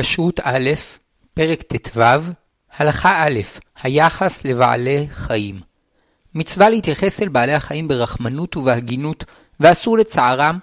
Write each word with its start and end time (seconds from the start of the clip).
כשרות 0.00 0.40
א', 0.42 0.70
פרק 1.34 1.62
ט"ו, 1.62 2.00
הלכה 2.78 3.24
א', 3.26 3.40
היחס 3.82 4.44
לבעלי 4.44 5.06
חיים. 5.10 5.60
מצווה 6.34 6.68
להתייחס 6.68 7.22
אל 7.22 7.28
בעלי 7.28 7.52
החיים 7.52 7.88
ברחמנות 7.88 8.56
ובהגינות, 8.56 9.24
ואסור 9.60 9.98
לצערם, 9.98 10.58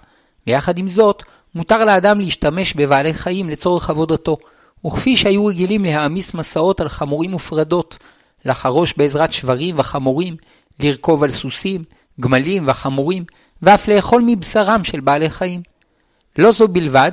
ויחד 0.46 0.78
עם 0.78 0.88
זאת, 0.88 1.22
מותר 1.54 1.84
לאדם 1.84 2.20
להשתמש 2.20 2.74
בבעלי 2.74 3.14
חיים 3.14 3.50
לצורך 3.50 3.90
עבודתו, 3.90 4.36
וכפי 4.86 5.16
שהיו 5.16 5.46
רגילים 5.46 5.84
להעמיס 5.84 6.34
מסעות 6.34 6.80
על 6.80 6.88
חמורים 6.88 7.34
ופרדות, 7.34 7.98
לחרוש 8.44 8.94
בעזרת 8.96 9.32
שברים 9.32 9.78
וחמורים, 9.78 10.36
לרכוב 10.80 11.22
על 11.22 11.30
סוסים, 11.30 11.84
גמלים 12.20 12.68
וחמורים, 12.68 13.24
ואף 13.62 13.88
לאכול 13.88 14.22
מבשרם 14.26 14.84
של 14.84 15.00
בעלי 15.00 15.30
חיים. 15.30 15.62
לא 16.38 16.52
זו 16.52 16.68
בלבד, 16.68 17.12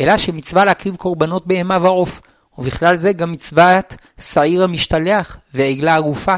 אלא 0.00 0.16
שמצווה 0.16 0.64
להקריב 0.64 0.96
קורבנות 0.96 1.46
בהמה 1.46 1.78
ועוף, 1.82 2.20
ובכלל 2.58 2.96
זה 2.96 3.12
גם 3.12 3.32
מצוות 3.32 3.96
שעיר 4.20 4.64
המשתלח 4.64 5.36
ועגלה 5.54 5.94
ערופה. 5.94 6.36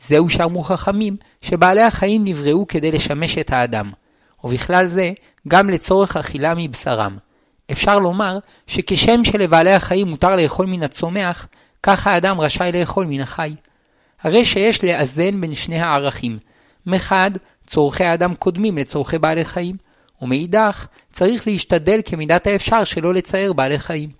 זהו 0.00 0.30
שאמרו 0.30 0.62
חכמים, 0.62 1.16
שבעלי 1.42 1.82
החיים 1.82 2.24
נבראו 2.24 2.66
כדי 2.66 2.92
לשמש 2.92 3.38
את 3.38 3.52
האדם, 3.52 3.90
ובכלל 4.44 4.86
זה 4.86 5.12
גם 5.48 5.70
לצורך 5.70 6.16
אכילה 6.16 6.54
מבשרם. 6.56 7.16
אפשר 7.72 7.98
לומר 7.98 8.38
שכשם 8.66 9.24
שלבעלי 9.24 9.72
החיים 9.72 10.08
מותר 10.08 10.36
לאכול 10.36 10.66
מן 10.66 10.82
הצומח, 10.82 11.46
כך 11.82 12.06
האדם 12.06 12.40
רשאי 12.40 12.72
לאכול 12.72 13.06
מן 13.06 13.20
החי. 13.20 13.54
הרי 14.22 14.44
שיש 14.44 14.84
לאזן 14.84 15.40
בין 15.40 15.54
שני 15.54 15.80
הערכים. 15.80 16.38
מחד, 16.86 17.30
צורכי 17.66 18.04
האדם 18.04 18.34
קודמים 18.34 18.78
לצורכי 18.78 19.18
בעלי 19.18 19.44
חיים, 19.44 19.76
ומאידך, 20.22 20.86
צריך 21.12 21.46
להשתדל 21.46 22.00
כמידת 22.04 22.46
האפשר 22.46 22.84
שלא 22.84 23.14
לצייר 23.14 23.52
בעלי 23.52 23.78
חיים. 23.78 24.10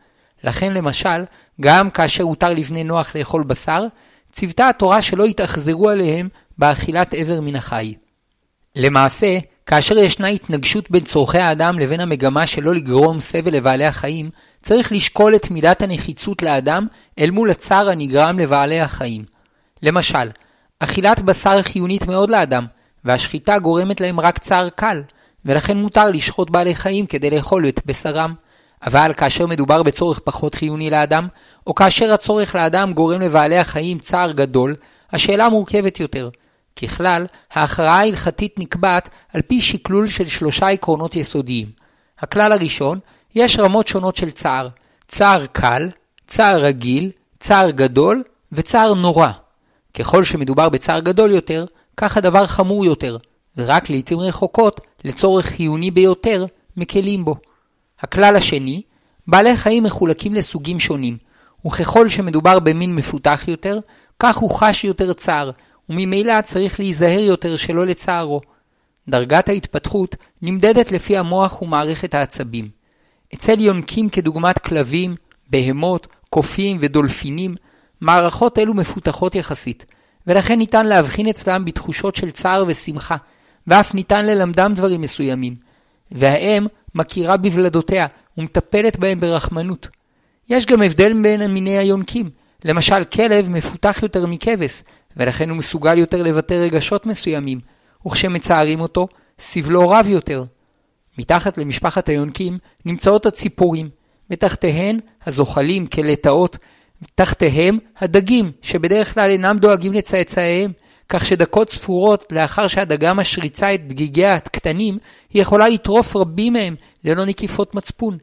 לכן 0.45 0.75
למשל, 0.75 1.25
גם 1.61 1.91
כאשר 1.91 2.25
הותר 2.25 2.53
לבני 2.53 2.85
נוח 2.85 3.17
לאכול 3.17 3.43
בשר, 3.43 3.87
ציוותה 4.33 4.69
התורה 4.69 5.03
שלא 5.03 5.25
יתאכזרו 5.25 5.89
עליהם 5.89 6.29
באכילת 6.59 7.15
איבר 7.15 7.41
מן 7.41 7.57
החי. 7.57 7.95
למעשה, 8.77 9.39
כאשר 9.67 9.99
ישנה 9.99 10.29
התנגשות 10.29 10.91
בין 10.91 11.05
צורכי 11.05 11.39
האדם 11.39 11.79
לבין 11.79 12.01
המגמה 12.01 12.47
שלא 12.47 12.75
לגרום 12.75 13.21
סבל 13.21 13.53
לבעלי 13.53 13.85
החיים, 13.85 14.31
צריך 14.63 14.93
לשקול 14.93 15.35
את 15.35 15.51
מידת 15.51 15.83
הנחיצות 15.83 16.43
לאדם 16.43 16.87
אל 17.19 17.31
מול 17.31 17.51
הצער 17.51 17.89
הנגרם 17.89 18.39
לבעלי 18.39 18.81
החיים. 18.81 19.25
למשל, 19.83 20.31
אכילת 20.79 21.23
בשר 21.23 21.63
חיונית 21.63 22.07
מאוד 22.07 22.31
לאדם, 22.31 22.67
והשחיטה 23.05 23.59
גורמת 23.59 24.01
להם 24.01 24.21
רק 24.21 24.39
צער 24.39 24.69
קל, 24.69 25.03
ולכן 25.45 25.79
מותר 25.79 26.11
לשחוט 26.11 26.51
בעלי 26.51 26.75
חיים 26.75 27.07
כדי 27.07 27.31
לאכול 27.31 27.69
את 27.69 27.81
בשרם. 27.87 28.35
אבל 28.87 29.13
כאשר 29.17 29.47
מדובר 29.47 29.83
בצורך 29.83 30.19
פחות 30.19 30.55
חיוני 30.55 30.91
לאדם, 30.91 31.29
או 31.67 31.75
כאשר 31.75 32.13
הצורך 32.13 32.55
לאדם 32.55 32.93
גורם 32.93 33.21
לבעלי 33.21 33.59
החיים 33.59 33.99
צער 33.99 34.33
גדול, 34.33 34.77
השאלה 35.13 35.49
מורכבת 35.49 36.01
יותר. 36.01 36.29
ככלל, 36.77 37.27
ההכרעה 37.53 37.99
ההלכתית 37.99 38.59
נקבעת 38.59 39.09
על 39.33 39.43
פי 39.43 39.61
שקלול 39.61 40.07
של 40.07 40.27
שלושה 40.27 40.69
עקרונות 40.69 41.17
יסודיים. 41.17 41.71
הכלל 42.19 42.53
הראשון, 42.53 42.99
יש 43.35 43.59
רמות 43.59 43.87
שונות 43.87 44.17
של 44.17 44.31
צער. 44.31 44.69
צער 45.09 45.47
קל, 45.47 45.89
צער 46.27 46.61
רגיל, 46.61 47.11
צער 47.41 47.71
גדול 47.71 48.23
וצער 48.53 48.95
נורא. 48.95 49.31
ככל 49.95 50.25
שמדובר 50.25 50.69
בצער 50.69 51.01
גדול 51.01 51.31
יותר, 51.31 51.65
כך 51.97 52.17
הדבר 52.17 52.47
חמור 52.47 52.85
יותר, 52.85 53.17
ורק 53.57 53.91
לעיתים 53.91 54.19
רחוקות, 54.19 54.81
לצורך 55.05 55.47
חיוני 55.47 55.91
ביותר, 55.91 56.47
מקלים 56.77 57.25
בו. 57.25 57.37
הכלל 58.01 58.37
השני, 58.37 58.83
בעלי 59.27 59.57
חיים 59.57 59.83
מחולקים 59.83 60.35
לסוגים 60.35 60.81
שונים, 60.81 61.17
וככל 61.67 62.09
שמדובר 62.09 62.59
במין 62.59 62.95
מפותח 62.95 63.45
יותר, 63.49 63.79
כך 64.19 64.37
הוא 64.37 64.51
חש 64.51 64.85
יותר 64.85 65.13
צער, 65.13 65.51
וממילא 65.89 66.41
צריך 66.41 66.81
להיזהר 66.81 67.21
יותר 67.21 67.57
שלא 67.57 67.87
לצערו. 67.87 68.41
דרגת 69.09 69.49
ההתפתחות 69.49 70.17
נמדדת 70.43 70.93
לפי 70.93 71.17
המוח 71.17 71.63
ומערכת 71.63 72.15
העצבים. 72.15 72.69
אצל 73.35 73.61
יונקים 73.61 74.09
כדוגמת 74.09 74.59
כלבים, 74.59 75.17
בהמות, 75.51 76.07
קופים 76.31 76.77
ודולפינים, 76.81 77.55
מערכות 78.01 78.59
אלו 78.59 78.75
מפותחות 78.75 79.35
יחסית, 79.35 79.85
ולכן 80.27 80.59
ניתן 80.59 80.87
להבחין 80.87 81.29
אצלם 81.29 81.65
בתחושות 81.65 82.15
של 82.15 82.31
צער 82.31 82.65
ושמחה, 82.67 83.17
ואף 83.71 83.95
ניתן 83.95 84.27
ללמדם 84.27 84.73
דברים 84.77 85.01
מסוימים. 85.01 85.55
והאם 86.13 86.67
מכירה 86.95 87.37
בוולדותיה 87.37 88.07
ומטפלת 88.39 88.99
בהם 88.99 89.21
ברחמנות. 89.21 89.89
יש 90.49 90.67
גם 90.67 90.83
הבדל 90.83 91.23
בין 91.23 91.47
מיני 91.47 91.79
היונקים. 91.79 92.31
למשל, 92.65 93.05
כלב 93.05 93.51
מפותח 93.51 93.99
יותר 94.03 94.27
מכבש, 94.27 94.83
ולכן 95.17 95.51
הוא 95.51 95.59
מסוגל 95.59 95.99
יותר 95.99 96.23
לבטא 96.23 96.55
רגשות 96.55 97.07
מסוימים, 97.07 97.61
וכשמצערים 98.07 98.81
אותו, 98.81 99.09
סבלו 99.39 99.89
רב 99.89 100.07
יותר. 100.09 100.45
מתחת 101.19 101.59
למשפחת 101.59 102.09
היונקים 102.09 102.59
נמצאות 102.85 103.27
הציפורים, 103.27 103.89
ותחתיהן 104.31 105.01
הזוחלים 105.27 105.87
כלטאות, 105.87 106.57
תחתיהם 107.15 107.79
הדגים, 107.99 108.53
שבדרך 108.63 109.15
כלל 109.15 109.31
אינם 109.31 109.59
דואגים 109.59 109.93
לצאצאיהם, 109.93 110.73
כך 111.11 111.27
שדקות 111.27 111.71
ספורות 111.71 112.27
לאחר 112.33 112.67
שהדגה 112.67 113.15
משריצה 113.15 113.75
את 113.75 113.89
דגיגיה 113.89 114.35
הקטנים, 114.35 114.99
היא 115.33 115.43
יכולה 115.43 115.69
לטרוף 115.69 116.17
רבים 116.17 116.53
מהם 116.53 116.75
ללא 117.05 117.25
נקיפות 117.25 117.75
מצפון. 117.75 118.19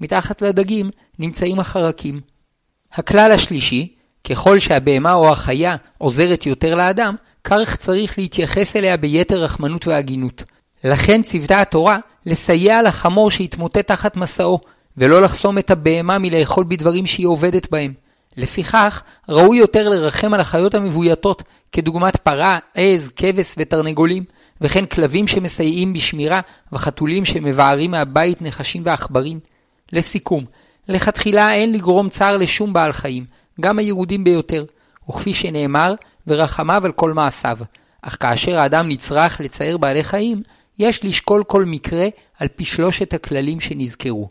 מתחת 0.00 0.42
לדגים 0.42 0.90
נמצאים 1.18 1.60
החרקים. 1.60 2.20
הכלל 2.92 3.32
השלישי, 3.32 3.94
ככל 4.24 4.58
שהבהמה 4.58 5.12
או 5.12 5.32
החיה 5.32 5.76
עוזרת 5.98 6.46
יותר 6.46 6.74
לאדם, 6.74 7.14
כך 7.44 7.76
צריך 7.76 8.18
להתייחס 8.18 8.76
אליה 8.76 8.96
ביתר 8.96 9.42
רחמנות 9.42 9.86
והגינות. 9.86 10.44
לכן 10.84 11.22
ציוותה 11.22 11.60
התורה 11.60 11.98
לסייע 12.26 12.82
לחמור 12.82 13.30
שהתמוטט 13.30 13.78
תחת 13.78 14.16
מסעו, 14.16 14.58
ולא 14.96 15.22
לחסום 15.22 15.58
את 15.58 15.70
הבהמה 15.70 16.18
מלאכול 16.18 16.64
בדברים 16.68 17.06
שהיא 17.06 17.26
עובדת 17.26 17.70
בהם. 17.70 18.01
לפיכך, 18.36 19.02
ראוי 19.28 19.58
יותר 19.58 19.88
לרחם 19.88 20.34
על 20.34 20.40
החיות 20.40 20.74
המבויתות, 20.74 21.42
כדוגמת 21.72 22.16
פרה, 22.16 22.58
עז, 22.74 23.10
כבש 23.16 23.54
ותרנגולים, 23.58 24.24
וכן 24.60 24.86
כלבים 24.86 25.26
שמסייעים 25.26 25.92
בשמירה, 25.92 26.40
וחתולים 26.72 27.24
שמבערים 27.24 27.90
מהבית 27.90 28.42
נחשים 28.42 28.82
ועכברים. 28.84 29.40
לסיכום, 29.92 30.44
לכתחילה 30.88 31.54
אין 31.54 31.72
לגרום 31.72 32.08
צער 32.08 32.36
לשום 32.36 32.72
בעל 32.72 32.92
חיים, 32.92 33.24
גם 33.60 33.78
היהודים 33.78 34.24
ביותר, 34.24 34.64
וכפי 35.08 35.34
שנאמר, 35.34 35.94
ורחמיו 36.26 36.84
על 36.84 36.92
כל 36.92 37.12
מעשיו. 37.12 37.58
אך 38.02 38.16
כאשר 38.20 38.58
האדם 38.58 38.88
נצרך 38.88 39.40
לצייר 39.40 39.78
בעלי 39.78 40.04
חיים, 40.04 40.42
יש 40.78 41.04
לשקול 41.04 41.44
כל 41.44 41.64
מקרה 41.64 42.06
על 42.38 42.48
פי 42.48 42.64
שלושת 42.64 43.14
הכללים 43.14 43.60
שנזכרו. 43.60 44.28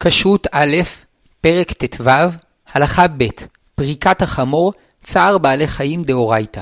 כשרות 0.00 0.46
א', 0.52 0.76
פרק 1.40 1.72
ט"ו, 1.72 2.10
הלכה 2.72 3.06
ב' 3.08 3.26
פריקת 3.74 4.22
החמור, 4.22 4.72
צער 5.02 5.38
בעלי 5.38 5.68
חיים 5.68 6.02
דאורייתא. 6.02 6.60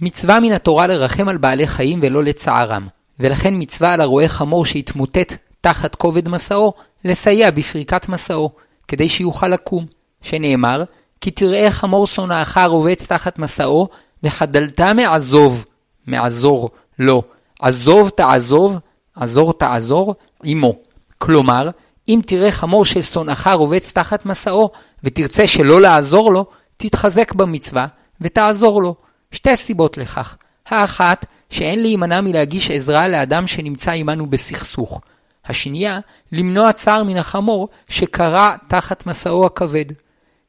מצווה 0.00 0.40
מן 0.40 0.52
התורה 0.52 0.86
לרחם 0.86 1.28
על 1.28 1.36
בעלי 1.36 1.66
חיים 1.66 1.98
ולא 2.02 2.22
לצערם, 2.22 2.88
ולכן 3.20 3.54
מצווה 3.56 3.92
על 3.92 4.00
הרועה 4.00 4.28
חמור 4.28 4.66
שהתמוטט 4.66 5.32
תחת 5.60 5.94
כובד 5.94 6.28
מסעו, 6.28 6.72
לסייע 7.04 7.50
בפריקת 7.50 8.08
מסעו, 8.08 8.50
כדי 8.88 9.08
שיוכל 9.08 9.48
לקום, 9.48 9.86
שנאמר, 10.22 10.84
כי 11.20 11.30
תראה 11.30 11.70
חמור 11.70 12.06
שונאך 12.06 12.58
רובץ 12.58 13.06
תחת 13.06 13.38
מסעו, 13.38 13.88
וחדלת 14.22 14.80
מעזוב, 14.80 15.64
מעזור, 16.06 16.70
לא, 16.98 17.22
עזוב 17.60 18.08
תעזוב, 18.08 18.78
עזור 19.16 19.52
תעזור, 19.52 20.14
עמו. 20.44 20.74
כלומר, 21.18 21.70
אם 22.08 22.20
תראה 22.26 22.52
חמור 22.52 22.84
של 22.84 23.02
שונאך 23.02 23.48
רובץ 23.48 23.92
תחת 23.92 24.26
מסעו, 24.26 24.70
ותרצה 25.04 25.46
שלא 25.46 25.80
לעזור 25.80 26.32
לו, 26.32 26.46
תתחזק 26.76 27.32
במצווה 27.32 27.86
ותעזור 28.20 28.82
לו. 28.82 28.94
שתי 29.30 29.56
סיבות 29.56 29.98
לכך. 29.98 30.36
האחת, 30.66 31.26
שאין 31.50 31.82
להימנע 31.82 32.20
מלהגיש 32.20 32.70
עזרה 32.70 33.08
לאדם 33.08 33.46
שנמצא 33.46 33.90
עמנו 33.90 34.26
בסכסוך. 34.26 35.00
השנייה, 35.46 36.00
למנוע 36.32 36.72
צער 36.72 37.02
מן 37.02 37.16
החמור 37.16 37.68
שקרע 37.88 38.56
תחת 38.68 39.06
מסעו 39.06 39.46
הכבד. 39.46 39.84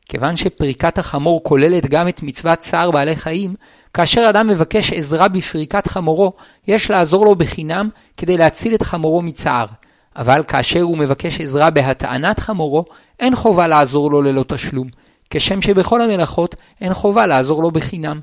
כיוון 0.09 0.37
שפריקת 0.37 0.97
החמור 0.97 1.43
כוללת 1.43 1.85
גם 1.85 2.07
את 2.07 2.23
מצוות 2.23 2.59
צער 2.59 2.91
בעלי 2.91 3.15
חיים, 3.15 3.55
כאשר 3.93 4.25
אדם 4.29 4.47
מבקש 4.47 4.93
עזרה 4.93 5.27
בפריקת 5.27 5.87
חמורו, 5.87 6.33
יש 6.67 6.91
לעזור 6.91 7.25
לו 7.25 7.35
בחינם 7.35 7.89
כדי 8.17 8.37
להציל 8.37 8.75
את 8.75 8.83
חמורו 8.83 9.21
מצער. 9.21 9.65
אבל 10.15 10.43
כאשר 10.47 10.81
הוא 10.81 10.97
מבקש 10.97 11.41
עזרה 11.41 11.69
בהטענת 11.69 12.39
חמורו, 12.39 12.85
אין 13.19 13.35
חובה 13.35 13.67
לעזור 13.67 14.11
לו 14.11 14.21
ללא 14.21 14.45
תשלום, 14.47 14.87
כשם 15.29 15.61
שבכל 15.61 16.01
המלאכות 16.01 16.55
אין 16.81 16.93
חובה 16.93 17.25
לעזור 17.25 17.63
לו 17.63 17.71
בחינם. 17.71 18.19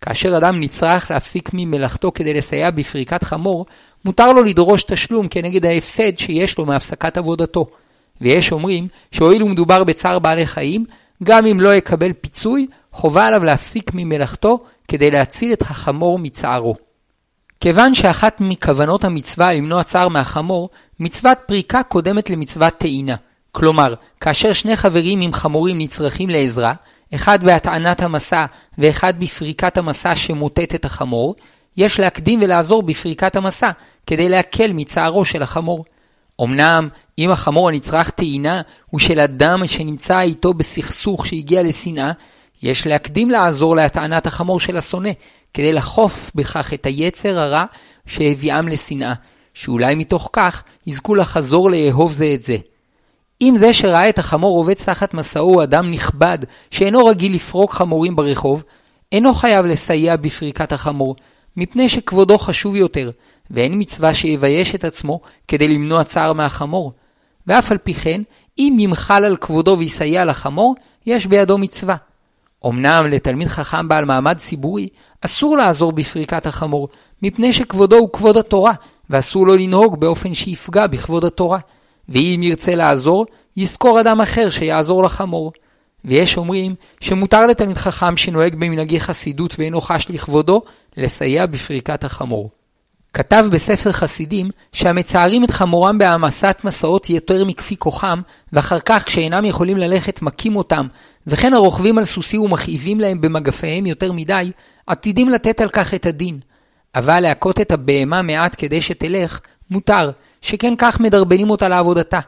כאשר 0.00 0.36
אדם 0.36 0.60
נצרך 0.60 1.10
להפסיק 1.10 1.50
ממלאכתו 1.52 2.12
כדי 2.12 2.34
לסייע 2.34 2.70
בפריקת 2.70 3.24
חמור, 3.24 3.66
מותר 4.04 4.32
לו 4.32 4.42
לדרוש 4.42 4.82
תשלום 4.82 5.28
כנגד 5.28 5.66
ההפסד 5.66 6.18
שיש 6.18 6.58
לו 6.58 6.66
מהפסקת 6.66 7.18
עבודתו. 7.18 7.66
ויש 8.20 8.52
אומרים 8.52 8.88
שהואיל 9.12 9.42
ומדובר 9.42 9.84
בצער 9.84 10.18
בעלי 10.18 10.46
חיים, 10.46 10.84
גם 11.22 11.46
אם 11.46 11.60
לא 11.60 11.74
יקבל 11.74 12.12
פיצוי, 12.12 12.66
חובה 12.92 13.26
עליו 13.26 13.44
להפסיק 13.44 13.90
ממלאכתו 13.94 14.64
כדי 14.88 15.10
להציל 15.10 15.52
את 15.52 15.62
החמור 15.62 16.18
מצערו. 16.18 16.89
כיוון 17.60 17.94
שאחת 17.94 18.36
מכוונות 18.40 19.04
המצווה 19.04 19.52
למנוע 19.52 19.82
צער 19.82 20.08
מהחמור, 20.08 20.68
מצוות 21.00 21.38
פריקה 21.46 21.82
קודמת 21.82 22.30
למצוות 22.30 22.78
טעינה. 22.78 23.16
כלומר, 23.52 23.94
כאשר 24.20 24.52
שני 24.52 24.76
חברים 24.76 25.20
עם 25.20 25.32
חמורים 25.32 25.78
נצרכים 25.78 26.30
לעזרה, 26.30 26.72
אחד 27.14 27.44
בהטענת 27.44 28.02
המסע 28.02 28.46
ואחד 28.78 29.20
בפריקת 29.20 29.78
המסע 29.78 30.16
שמוטט 30.16 30.74
את 30.74 30.84
החמור, 30.84 31.34
יש 31.76 32.00
להקדים 32.00 32.42
ולעזור 32.42 32.82
בפריקת 32.82 33.36
המסע 33.36 33.70
כדי 34.06 34.28
להקל 34.28 34.72
מצערו 34.72 35.24
של 35.24 35.42
החמור. 35.42 35.84
אמנם, 36.42 36.88
אם 37.18 37.30
החמור 37.30 37.68
הנצרך 37.68 38.10
טעינה 38.10 38.62
הוא 38.90 39.00
של 39.00 39.20
אדם 39.20 39.66
שנמצא 39.66 40.20
איתו 40.20 40.54
בסכסוך 40.54 41.26
שהגיע 41.26 41.62
לשנאה, 41.62 42.12
יש 42.62 42.86
להקדים 42.86 43.30
לעזור 43.30 43.76
להטענת 43.76 44.26
החמור 44.26 44.60
של 44.60 44.76
השונא, 44.76 45.10
כדי 45.54 45.72
לחוף 45.72 46.30
בכך 46.34 46.74
את 46.74 46.86
היצר 46.86 47.38
הרע 47.38 47.64
שהביאם 48.06 48.68
לשנאה, 48.68 49.14
שאולי 49.54 49.94
מתוך 49.94 50.30
כך 50.32 50.62
יזכו 50.86 51.14
לחזור 51.14 51.70
לאהוב 51.70 52.12
זה 52.12 52.32
את 52.34 52.40
זה. 52.40 52.56
אם 53.42 53.54
זה 53.56 53.72
שראה 53.72 54.08
את 54.08 54.18
החמור 54.18 54.56
רובץ 54.56 54.84
תחת 54.84 55.14
מסעו 55.14 55.62
אדם 55.62 55.90
נכבד, 55.90 56.38
שאינו 56.70 57.06
רגיל 57.06 57.34
לפרוק 57.34 57.72
חמורים 57.72 58.16
ברחוב, 58.16 58.62
אינו 59.12 59.34
חייב 59.34 59.66
לסייע 59.66 60.16
בפריקת 60.16 60.72
החמור, 60.72 61.16
מפני 61.56 61.88
שכבודו 61.88 62.38
חשוב 62.38 62.76
יותר, 62.76 63.10
ואין 63.50 63.72
מצווה 63.76 64.14
שיבייש 64.14 64.74
את 64.74 64.84
עצמו 64.84 65.20
כדי 65.48 65.68
למנוע 65.68 66.04
צער 66.04 66.32
מהחמור. 66.32 66.92
ואף 67.46 67.72
על 67.72 67.78
פי 67.78 67.94
כן, 67.94 68.22
אם 68.58 68.76
ימחל 68.78 69.24
על 69.24 69.36
כבודו 69.36 69.76
ויסייע 69.78 70.24
לחמור, 70.24 70.74
יש 71.06 71.26
בידו 71.26 71.58
מצווה. 71.58 71.96
אמנם 72.66 73.06
לתלמיד 73.10 73.48
חכם 73.48 73.88
בעל 73.88 74.04
מעמד 74.04 74.38
ציבורי, 74.38 74.88
אסור 75.20 75.56
לעזור 75.56 75.92
בפריקת 75.92 76.46
החמור, 76.46 76.88
מפני 77.22 77.52
שכבודו 77.52 77.96
הוא 77.96 78.12
כבוד 78.12 78.36
התורה, 78.36 78.72
ואסור 79.10 79.46
לו 79.46 79.56
לנהוג 79.56 80.00
באופן 80.00 80.34
שיפגע 80.34 80.86
בכבוד 80.86 81.24
התורה. 81.24 81.58
ואם 82.08 82.40
ירצה 82.42 82.74
לעזור, 82.74 83.26
יזכור 83.56 84.00
אדם 84.00 84.20
אחר 84.20 84.50
שיעזור 84.50 85.02
לחמור. 85.02 85.52
ויש 86.04 86.36
אומרים 86.36 86.74
שמותר 87.00 87.46
לתלמיד 87.46 87.76
חכם 87.76 88.16
שנוהג 88.16 88.54
במנהגי 88.54 89.00
חסידות 89.00 89.54
ואינו 89.58 89.80
חש 89.80 90.06
לכבודו, 90.10 90.62
לסייע 90.96 91.46
בפריקת 91.46 92.04
החמור. 92.04 92.50
כתב 93.14 93.46
בספר 93.52 93.92
חסידים 93.92 94.50
שהמצערים 94.72 95.44
את 95.44 95.50
חמורם 95.50 95.98
בהעמסת 95.98 96.56
מסעות 96.64 97.10
יותר 97.10 97.44
מכפי 97.44 97.76
כוחם, 97.76 98.20
ואחר 98.52 98.80
כך 98.80 99.02
כשאינם 99.06 99.44
יכולים 99.44 99.76
ללכת 99.76 100.22
מכים 100.22 100.56
אותם, 100.56 100.86
וכן 101.26 101.54
הרוכבים 101.54 101.98
על 101.98 102.04
סוסי 102.04 102.38
ומכאיבים 102.38 103.00
להם 103.00 103.20
במגפיהם 103.20 103.86
יותר 103.86 104.12
מדי, 104.12 104.50
עתידים 104.86 105.28
לתת 105.28 105.60
על 105.60 105.68
כך 105.68 105.94
את 105.94 106.06
הדין. 106.06 106.38
אבל 106.94 107.20
להכות 107.20 107.60
את 107.60 107.72
הבהמה 107.72 108.22
מעט 108.22 108.54
כדי 108.58 108.80
שתלך, 108.80 109.40
מותר, 109.70 110.10
שכן 110.42 110.74
כך 110.78 111.00
מדרבנים 111.00 111.50
אותה 111.50 111.68
לעבודתה. 111.68 112.20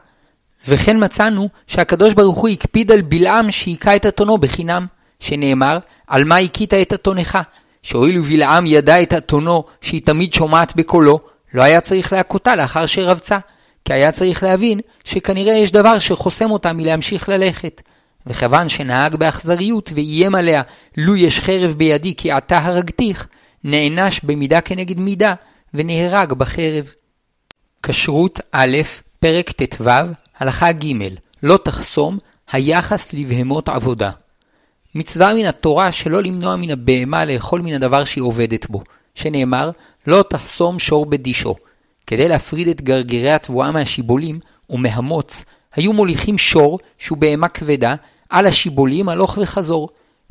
וכן 0.67 1.03
מצאנו 1.03 1.49
שהקדוש 1.67 2.13
ברוך 2.13 2.39
הוא 2.39 2.49
הקפיד 2.49 2.91
על 2.91 3.01
בלעם 3.01 3.51
שהיכה 3.51 3.95
את 3.95 4.05
אתונו 4.05 4.37
בחינם, 4.37 4.85
שנאמר, 5.19 5.77
על 6.07 6.23
מה 6.23 6.37
הכית 6.37 6.73
את 6.73 6.93
אתונך? 6.93 7.37
שהואיל 7.83 8.17
ובלעם 8.17 8.65
ידע 8.65 9.01
את 9.01 9.13
אתונו 9.13 9.63
שהיא 9.81 10.01
תמיד 10.05 10.33
שומעת 10.33 10.75
בקולו, 10.75 11.19
לא 11.53 11.63
היה 11.63 11.81
צריך 11.81 12.13
להכותה 12.13 12.55
לאחר 12.55 12.85
שרבצה, 12.85 13.39
כי 13.85 13.93
היה 13.93 14.11
צריך 14.11 14.43
להבין 14.43 14.79
שכנראה 15.03 15.53
יש 15.53 15.71
דבר 15.71 15.99
שחוסם 15.99 16.51
אותה 16.51 16.73
מלהמשיך 16.73 17.29
ללכת. 17.29 17.81
וכיוון 18.27 18.69
שנהג 18.69 19.15
באכזריות 19.15 19.91
ואיים 19.95 20.35
עליה, 20.35 20.61
לו 20.97 21.15
יש 21.15 21.39
חרב 21.39 21.71
בידי 21.71 22.15
כי 22.15 22.31
עתה 22.31 22.57
הרגתיך, 22.57 23.27
נענש 23.63 24.19
במידה 24.23 24.61
כנגד 24.61 24.99
מידה, 24.99 25.33
ונהרג 25.73 26.33
בחרב. 26.33 26.91
כשרות 27.83 28.39
א', 28.51 28.77
פרק 29.19 29.51
ט"ו, 29.51 29.89
הלכה 30.37 30.71
ג' 30.71 30.93
לא 31.43 31.59
תחסום, 31.63 32.17
היחס 32.51 33.13
לבהמות 33.13 33.69
עבודה. 33.69 34.11
מצווה 34.95 35.33
מן 35.33 35.45
התורה 35.45 35.91
שלא 35.91 36.21
למנוע 36.21 36.55
מן 36.55 36.69
הבהמה 36.69 37.25
לאכול 37.25 37.61
מן 37.61 37.73
הדבר 37.73 38.03
שהיא 38.03 38.21
עובדת 38.21 38.69
בו, 38.69 38.83
שנאמר, 39.15 39.71
לא 40.07 40.23
תחסום 40.29 40.79
שור 40.79 41.05
בדישו. 41.05 41.55
כדי 42.07 42.27
להפריד 42.27 42.67
את 42.67 42.81
גרגירי 42.81 43.31
התבואה 43.31 43.71
מהשיבולים 43.71 44.39
ומהמוץ, 44.69 45.45
היו 45.75 45.93
מוליכים 45.93 46.37
שור, 46.37 46.79
שהוא 46.97 47.17
בהמה 47.17 47.47
כבדה, 47.47 47.95
על 48.33 48.45
השיבולים 48.45 49.09
הלוך 49.09 49.37
וחזור. 49.41 49.89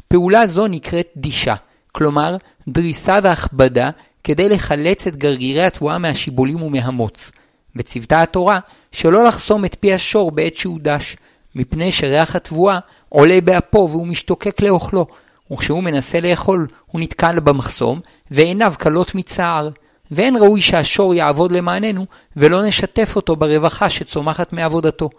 פעולה 0.09 0.47
זו 0.47 0.67
נקראת 0.67 1.09
דישה, 1.17 1.55
כלומר, 1.93 2.37
דריסה 2.69 3.19
והכבדה 3.23 3.91
כדי 4.25 4.49
לחלץ 4.49 5.07
את 5.07 5.17
גרגירי 5.17 5.63
התבואה 5.63 5.99
מהשיבולים 5.99 6.63
ומהמוץ. 6.63 7.31
וציוותה 7.77 8.23
התורה 8.23 8.59
שלא 8.93 9.25
לחסום 9.25 9.65
את 9.65 9.77
פי 9.81 9.93
השור 9.95 10.31
בעת 10.31 10.57
שהוא 10.57 10.79
דש, 10.83 11.17
מפני 11.55 11.93
שריח 11.93 12.37
התבואה 12.37 12.79
עולה 13.09 13.41
באפו 13.41 13.89
והוא 13.91 14.07
משתוקק 14.07 14.61
לאוכלו, 14.61 15.07
וכשהוא 15.53 15.83
מנסה 15.83 16.21
לאכול 16.21 16.67
הוא 16.87 17.01
נתקל 17.01 17.41
במחסום, 17.41 18.01
ועיניו 18.31 18.75
כלות 18.81 19.15
מצער. 19.15 19.71
ואין 20.11 20.37
ראוי 20.37 20.63
שהשור 20.63 21.15
יעבוד 21.15 21.53
למעננו, 21.53 22.07
ולא 22.37 22.67
נשתף 22.67 23.13
אותו 23.17 23.37
ברווחה 23.37 23.91
שצומחת 23.91 24.53
מעבודתו. 24.53 25.11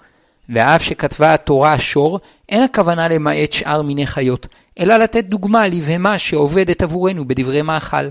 ואף 0.49 0.83
שכתבה 0.83 1.33
התורה 1.33 1.73
השור, 1.73 2.19
אין 2.49 2.63
הכוונה 2.63 3.07
למעט 3.07 3.51
שאר 3.51 3.81
מיני 3.81 4.07
חיות, 4.07 4.47
אלא 4.79 4.97
לתת 4.97 5.25
דוגמה 5.25 5.67
לבהמה 5.67 6.17
שעובדת 6.17 6.81
עבורנו 6.81 7.27
בדברי 7.27 7.61
מאכל. 7.61 8.07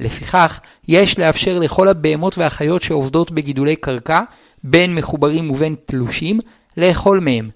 לפיכך, 0.00 0.60
יש 0.88 1.18
לאפשר 1.18 1.58
לכל 1.58 1.88
הבהמות 1.88 2.38
והחיות 2.38 2.82
שעובדות 2.82 3.30
בגידולי 3.30 3.76
קרקע, 3.76 4.20
בין 4.64 4.94
מחוברים 4.94 5.50
ובין 5.50 5.74
תלושים, 5.86 6.40
לאכול 6.76 7.20
מהם. 7.20 7.50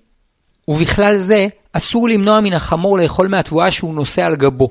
ובכלל 0.69 1.19
זה, 1.19 1.47
אסור 1.73 2.09
למנוע 2.09 2.41
מן 2.41 2.53
החמור 2.53 2.99
לאכול 2.99 3.29
מהתבואה 3.29 3.71
שהוא 3.71 3.95
נושא 3.95 4.25
על 4.25 4.37
גבו. 4.37 4.69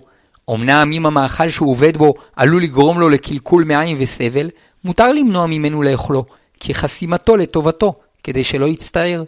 אמנם 0.49 0.91
אם 0.93 1.05
המאכל 1.05 1.49
שהוא 1.49 1.71
עובד 1.71 1.97
בו 1.97 2.13
עלול 2.35 2.63
לגרום 2.63 2.99
לו 2.99 3.09
לקלקול 3.09 3.63
מעין 3.63 3.97
וסבל, 3.99 4.49
מותר 4.83 5.13
למנוע 5.13 5.45
ממנו 5.45 5.81
לאכלו, 5.81 6.25
כי 6.59 6.73
חסימתו 6.73 7.37
לטובתו, 7.37 7.93
כדי 8.23 8.43
שלא 8.43 8.65
יצטער. 8.65 9.23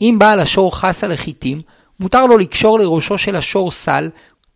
אם 0.00 0.16
בעל 0.18 0.40
השור 0.40 0.76
חס 0.76 1.04
על 1.04 1.12
החיטים, 1.12 1.60
מותר 2.00 2.26
לו 2.26 2.38
לקשור 2.38 2.78
לראשו 2.78 3.18
של 3.18 3.36
השור 3.36 3.70
סל, 3.70 4.10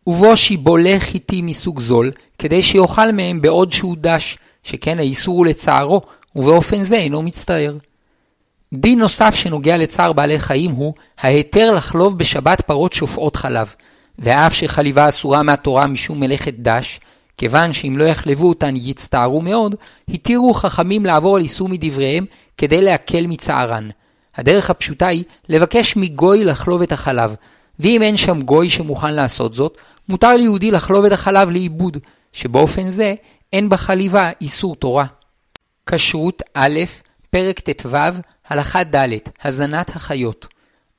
ובו 0.06 0.36
שיבולי 0.36 1.00
חיטים 1.00 1.46
מסוג 1.46 1.80
זול, 1.80 2.10
כדי 2.38 2.62
שיאכל 2.62 3.12
מהם 3.12 3.40
בעוד 3.40 3.72
שהוא 3.72 3.96
דש, 4.00 4.38
שכן 4.62 4.98
האיסור 4.98 5.36
הוא 5.36 5.46
לצערו, 5.46 6.00
ובאופן 6.36 6.82
זה 6.82 6.96
אינו 6.96 7.22
מצטער. 7.22 7.76
דין 8.74 8.98
נוסף 8.98 9.34
שנוגע 9.34 9.76
לצער 9.76 10.12
בעלי 10.12 10.38
חיים 10.38 10.70
הוא 10.70 10.94
ההיתר 11.20 11.74
לחלוב 11.74 12.18
בשבת 12.18 12.60
פרות 12.60 12.92
שופעות 12.92 13.36
חלב. 13.36 13.74
ואף 14.18 14.54
שחליבה 14.54 15.08
אסורה 15.08 15.42
מהתורה 15.42 15.86
משום 15.86 16.20
מלאכת 16.20 16.54
דש, 16.58 17.00
כיוון 17.38 17.72
שאם 17.72 17.94
לא 17.96 18.04
יחלבו 18.04 18.48
אותן 18.48 18.74
יצטערו 18.76 19.42
מאוד, 19.42 19.74
התירו 20.08 20.54
חכמים 20.54 21.06
לעבור 21.06 21.36
על 21.36 21.42
איסור 21.42 21.68
מדבריהם 21.68 22.24
כדי 22.58 22.82
להקל 22.82 23.26
מצערן. 23.26 23.88
הדרך 24.40 24.70
הפשוטה 24.70 25.06
היא 25.06 25.24
לבקש 25.48 25.96
מגוי 25.96 26.44
לחלוב 26.44 26.82
את 26.82 26.92
החלב, 26.92 27.34
ואם 27.80 28.02
אין 28.02 28.16
שם 28.16 28.40
גוי 28.40 28.70
שמוכן 28.70 29.14
לעשות 29.14 29.54
זאת, 29.54 29.78
מותר 30.08 30.36
ליהודי 30.36 30.70
לחלוב 30.70 31.04
את 31.04 31.12
החלב 31.12 31.50
לאיבוד, 31.50 31.98
שבאופן 32.32 32.90
זה 32.90 33.14
אין 33.52 33.68
בחליבה 33.68 34.30
איסור 34.40 34.76
תורה. 34.76 35.06
כשרות 35.86 36.42
א', 36.54 36.80
פרק 37.30 37.60
ט"ו, 37.60 37.96
הלכה 38.48 38.84
ד', 38.84 39.08
הזנת 39.44 39.96
החיות. 39.96 40.46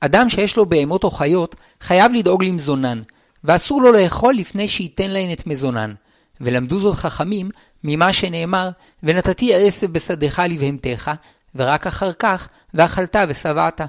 אדם 0.00 0.28
שיש 0.28 0.56
לו 0.56 0.66
בהמות 0.66 1.04
או 1.04 1.10
חיות, 1.10 1.56
חייב 1.80 2.12
לדאוג 2.12 2.44
למזונן, 2.44 3.02
ואסור 3.44 3.82
לו 3.82 3.92
לאכול 3.92 4.34
לפני 4.34 4.68
שייתן 4.68 5.10
להן 5.10 5.32
את 5.32 5.46
מזונן. 5.46 5.94
ולמדו 6.40 6.78
זאת 6.78 6.94
חכמים 6.94 7.50
ממה 7.84 8.12
שנאמר, 8.12 8.70
ונתתי 9.02 9.54
עשב 9.54 9.92
בשדך 9.92 10.42
לבהמתך, 10.48 11.10
ורק 11.54 11.86
אחר 11.86 12.12
כך, 12.12 12.48
ואכלת 12.74 13.16
ושבעת. 13.28 13.80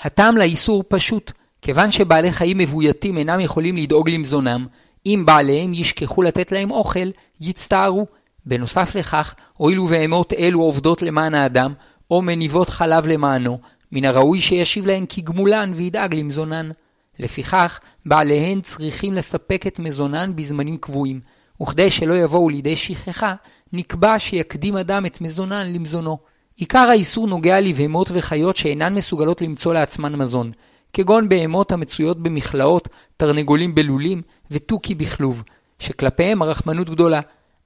הטעם 0.00 0.36
לאיסור 0.36 0.84
פשוט, 0.88 1.32
כיוון 1.62 1.90
שבעלי 1.90 2.32
חיים 2.32 2.58
מבויתים 2.58 3.18
אינם 3.18 3.40
יכולים 3.40 3.76
לדאוג 3.76 4.10
למזונם, 4.10 4.66
אם 5.06 5.22
בעליהם 5.26 5.74
ישכחו 5.74 6.22
לתת 6.22 6.52
להם 6.52 6.70
אוכל, 6.70 7.10
יצטערו. 7.40 8.06
בנוסף 8.46 8.94
לכך, 8.94 9.34
הואיל 9.56 9.80
ובהמות 9.80 10.32
אלו 10.32 10.60
עובדות 10.60 11.02
למען 11.02 11.34
האדם, 11.34 11.74
או 12.10 12.22
מניבות 12.22 12.68
חלב 12.68 13.06
למענו, 13.06 13.58
מן 13.92 14.04
הראוי 14.04 14.40
שישיב 14.40 14.86
להן 14.86 15.04
כגמולן 15.08 15.72
וידאג 15.74 16.14
למזונן. 16.14 16.70
לפיכך, 17.18 17.80
בעליהן 18.06 18.60
צריכים 18.60 19.12
לספק 19.12 19.66
את 19.66 19.78
מזונן 19.78 20.36
בזמנים 20.36 20.76
קבועים, 20.76 21.20
וכדי 21.62 21.90
שלא 21.90 22.14
יבואו 22.14 22.48
לידי 22.48 22.76
שכחה, 22.76 23.34
נקבע 23.72 24.18
שיקדים 24.18 24.76
אדם 24.76 25.06
את 25.06 25.20
מזונן 25.20 25.72
למזונו. 25.72 26.18
עיקר 26.60 26.88
האיסור 26.90 27.26
נוגע 27.26 27.60
לבהמות 27.60 28.10
וחיות 28.12 28.56
שאינן 28.56 28.94
מסוגלות 28.94 29.42
למצוא 29.42 29.74
לעצמן 29.74 30.14
מזון, 30.14 30.52
כגון 30.92 31.28
בהמות 31.28 31.72
המצויות 31.72 32.22
במכלאות, 32.22 32.88
תרנגולים 33.16 33.74
בלולים 33.74 34.22
ותוכי 34.50 34.94
בכלוב, 34.94 35.42
שכלפיהם 35.78 36.42
הרחמנות 36.42 36.90
גדולה. 36.90 37.20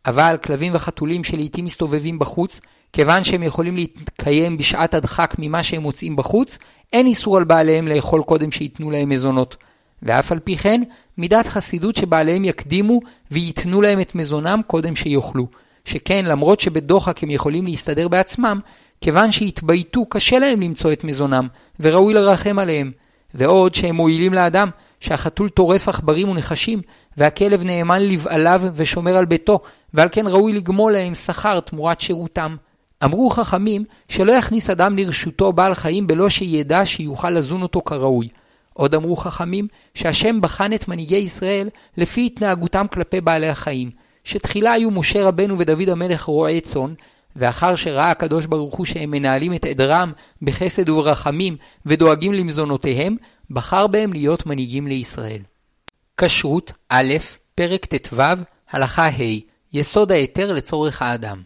אבל 0.06 0.36
כלבים 0.44 0.74
וחתולים 0.74 1.24
שלעיתים 1.24 1.64
מסתובבים 1.64 2.18
בחוץ, 2.18 2.60
כיוון 2.92 3.24
שהם 3.24 3.42
יכולים 3.42 3.76
להתקיים 3.76 4.58
בשעת 4.58 4.94
הדחק 4.94 5.34
ממה 5.38 5.62
שהם 5.62 5.82
מוצאים 5.82 6.16
בחוץ, 6.16 6.58
אין 6.92 7.06
איסור 7.06 7.36
על 7.36 7.44
בעליהם 7.44 7.88
לאכול 7.88 8.22
קודם 8.22 8.52
שייתנו 8.52 8.90
להם 8.90 9.08
מזונות. 9.08 9.56
ואף 10.02 10.32
על 10.32 10.38
פי 10.38 10.56
כן, 10.56 10.82
מידת 11.18 11.46
חסידות 11.46 11.96
שבעליהם 11.96 12.44
יקדימו 12.44 13.00
וייתנו 13.30 13.82
להם 13.82 14.00
את 14.00 14.14
מזונם 14.14 14.60
קודם 14.66 14.96
שיאכלו. 14.96 15.46
שכן 15.84 16.24
למרות 16.24 16.60
שבדוחק 16.60 17.22
הם 17.22 17.30
יכולים 17.30 17.64
להסתדר 17.64 18.08
בעצמם, 18.08 18.60
כיוון 19.04 19.32
שהתבייתו 19.32 20.06
קשה 20.06 20.38
להם 20.38 20.60
למצוא 20.60 20.92
את 20.92 21.04
מזונם, 21.04 21.48
וראוי 21.80 22.14
לרחם 22.14 22.58
עליהם. 22.58 22.92
ועוד 23.34 23.74
שהם 23.74 23.94
מועילים 23.94 24.34
לאדם, 24.34 24.70
שהחתול 25.00 25.48
טורף 25.48 25.88
עכברים 25.88 26.28
ונחשים, 26.28 26.80
והכלב 27.16 27.64
נאמן 27.64 28.02
לבעליו 28.02 28.62
ושומר 28.74 29.16
על 29.16 29.24
ביתו, 29.24 29.60
ועל 29.94 30.08
כן 30.12 30.26
ראוי 30.26 30.52
לגמול 30.52 30.92
להם 30.92 31.14
שכר 31.14 31.60
תמורת 31.60 32.00
שירותם. 32.00 32.56
אמרו 33.04 33.30
חכמים 33.30 33.84
שלא 34.08 34.32
יכניס 34.32 34.70
אדם 34.70 34.96
לרשותו 34.96 35.52
בעל 35.52 35.74
חיים 35.74 36.06
בלא 36.06 36.28
שידע 36.28 36.86
שיוכל 36.86 37.30
לזון 37.30 37.62
אותו 37.62 37.80
כראוי. 37.80 38.28
עוד 38.72 38.94
אמרו 38.94 39.16
חכמים 39.16 39.68
שהשם 39.94 40.40
בחן 40.40 40.72
את 40.72 40.88
מנהיגי 40.88 41.16
ישראל 41.16 41.68
לפי 41.96 42.26
התנהגותם 42.26 42.86
כלפי 42.92 43.20
בעלי 43.20 43.48
החיים, 43.48 43.90
שתחילה 44.24 44.72
היו 44.72 44.90
משה 44.90 45.24
רבנו 45.24 45.58
ודוד 45.58 45.88
המלך 45.88 46.22
רועי 46.22 46.60
צאן, 46.60 46.94
ואחר 47.36 47.76
שראה 47.76 48.10
הקדוש 48.10 48.46
ברוך 48.46 48.74
הוא 48.74 48.86
שהם 48.86 49.10
מנהלים 49.10 49.54
את 49.54 49.64
עדרם 49.64 50.12
בחסד 50.42 50.88
וברחמים 50.88 51.56
ודואגים 51.86 52.32
למזונותיהם, 52.32 53.16
בחר 53.50 53.86
בהם 53.86 54.12
להיות 54.12 54.46
מנהיגים 54.46 54.86
לישראל. 54.86 55.40
כשרות 56.16 56.72
א', 56.88 57.14
פרק 57.54 57.86
ט"ו, 57.86 58.22
הלכה 58.70 59.08
ה', 59.08 59.40
יסוד 59.72 60.12
ההיתר 60.12 60.52
לצורך 60.52 61.02
האדם. 61.02 61.42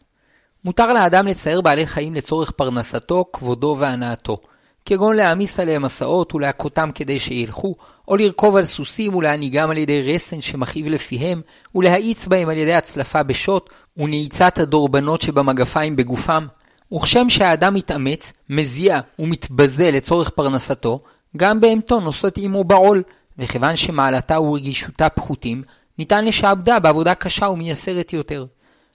מותר 0.65 0.93
לאדם 0.93 1.27
לצייר 1.27 1.61
בעלי 1.61 1.87
חיים 1.87 2.15
לצורך 2.15 2.51
פרנסתו, 2.51 3.25
כבודו 3.33 3.77
והנאתו, 3.79 4.41
כגון 4.89 5.17
להעמיס 5.17 5.61
עליהם 5.61 5.83
מסעות 5.83 6.35
ולהכותם 6.35 6.91
כדי 6.95 7.19
שילכו, 7.19 7.75
או 8.09 8.17
לרכוב 8.17 8.57
על 8.57 8.65
סוסים 8.65 9.15
ולהנהיגם 9.15 9.71
על 9.71 9.79
ידי 9.79 10.15
רסן 10.15 10.41
שמכאיב 10.41 10.87
לפיהם, 10.87 11.41
ולהאיץ 11.75 12.27
בהם 12.27 12.49
על 12.49 12.57
ידי 12.57 12.75
הצלפה 12.75 13.23
בשוט, 13.23 13.71
ונעיצת 13.97 14.59
הדורבנות 14.59 15.21
שבמגפיים 15.21 15.97
בגופם. 15.97 16.47
וכשם 16.93 17.31
שהאדם 17.31 17.75
מתאמץ, 17.75 18.33
מזיע 18.51 19.01
ומתבזה 19.19 19.91
לצורך 19.91 20.31
פרנסתו, 20.31 20.99
גם 21.37 21.61
בהמתו 21.61 22.01
נושאת 22.01 22.39
עמו 22.39 22.65
בעול, 22.65 23.03
וכיוון 23.39 23.77
שמעלתה 23.77 24.41
ורגישותה 24.41 25.09
פחותים, 25.09 25.63
ניתן 25.99 26.25
לשעבדה 26.25 26.79
בעבודה 26.79 27.15
קשה 27.15 27.49
ומייסרת 27.49 28.13
יותר. 28.13 28.47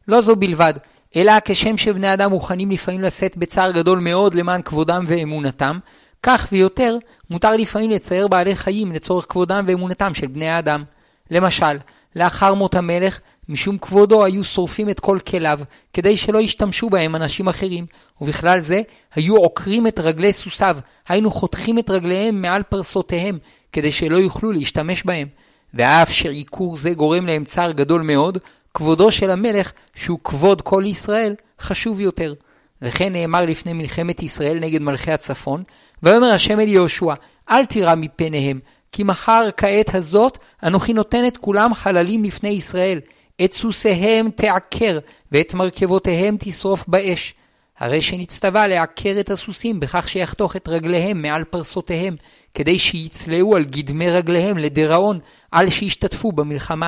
לא 0.07 0.21
זו 0.21 0.35
בלבד, 0.35 0.73
אלא 1.15 1.33
כשם 1.45 1.77
שבני 1.77 2.13
אדם 2.13 2.29
מוכנים 2.29 2.71
לפעמים 2.71 3.01
לשאת 3.01 3.37
בצער 3.37 3.71
גדול 3.71 3.99
מאוד 3.99 4.35
למען 4.35 4.61
כבודם 4.61 5.05
ואמונתם, 5.07 5.79
כך 6.23 6.47
ויותר 6.51 6.97
מותר 7.29 7.55
לפעמים 7.55 7.91
לצייר 7.91 8.27
בעלי 8.27 8.55
חיים 8.55 8.91
לצורך 8.91 9.25
כבודם 9.29 9.63
ואמונתם 9.67 10.13
של 10.13 10.27
בני 10.27 10.49
האדם. 10.49 10.83
למשל, 11.31 11.77
לאחר 12.15 12.53
מות 12.53 12.75
המלך, 12.75 13.19
משום 13.49 13.77
כבודו 13.77 14.25
היו 14.25 14.43
שורפים 14.43 14.89
את 14.89 14.99
כל 14.99 15.19
כליו, 15.27 15.59
כדי 15.93 16.17
שלא 16.17 16.39
ישתמשו 16.39 16.89
בהם 16.89 17.15
אנשים 17.15 17.47
אחרים, 17.47 17.85
ובכלל 18.21 18.59
זה 18.59 18.81
היו 19.15 19.35
עוקרים 19.35 19.87
את 19.87 19.99
רגלי 19.99 20.33
סוסיו, 20.33 20.77
היינו 21.07 21.31
חותכים 21.31 21.79
את 21.79 21.89
רגליהם 21.89 22.41
מעל 22.41 22.63
פרסותיהם, 22.63 23.37
כדי 23.71 23.91
שלא 23.91 24.17
יוכלו 24.17 24.51
להשתמש 24.51 25.03
בהם. 25.03 25.27
ואף 25.73 26.11
שעיקור 26.11 26.77
זה 26.77 26.93
גורם 26.93 27.25
להם 27.25 27.43
צער 27.43 27.71
גדול 27.71 28.01
מאוד, 28.01 28.37
כבודו 28.73 29.11
של 29.11 29.29
המלך, 29.29 29.71
שהוא 29.95 30.19
כבוד 30.23 30.61
כל 30.61 30.83
ישראל, 30.87 31.35
חשוב 31.59 31.99
יותר. 31.99 32.33
וכן 32.81 33.13
נאמר 33.13 33.45
לפני 33.45 33.73
מלחמת 33.73 34.23
ישראל 34.23 34.59
נגד 34.59 34.81
מלכי 34.81 35.11
הצפון, 35.11 35.63
ויאמר 36.03 36.27
השם 36.27 36.59
אל 36.59 36.67
יהושע, 36.67 37.13
אל 37.49 37.65
תירא 37.65 37.95
מפניהם, 37.95 38.59
כי 38.91 39.03
מחר 39.03 39.49
כעת 39.57 39.95
הזאת 39.95 40.37
אנוכי 40.63 40.93
נותן 40.93 41.27
את 41.27 41.37
כולם 41.37 41.73
חללים 41.73 42.23
לפני 42.23 42.49
ישראל. 42.49 42.99
את 43.45 43.53
סוסיהם 43.53 44.29
תעקר, 44.29 44.99
ואת 45.31 45.53
מרכבותיהם 45.53 46.35
תשרוף 46.39 46.85
באש. 46.87 47.33
הרי 47.79 48.01
שנצטווה 48.01 48.67
לעקר 48.67 49.15
את 49.19 49.29
הסוסים 49.29 49.79
בכך 49.79 50.09
שיחתוך 50.09 50.55
את 50.55 50.67
רגליהם 50.67 51.21
מעל 51.21 51.43
פרסותיהם, 51.43 52.15
כדי 52.53 52.79
שיצלעו 52.79 53.55
על 53.55 53.63
גדמי 53.63 54.09
רגליהם 54.09 54.57
לדיראון, 54.57 55.19
על 55.51 55.69
שישתתפו 55.69 56.31
במלחמה. 56.31 56.87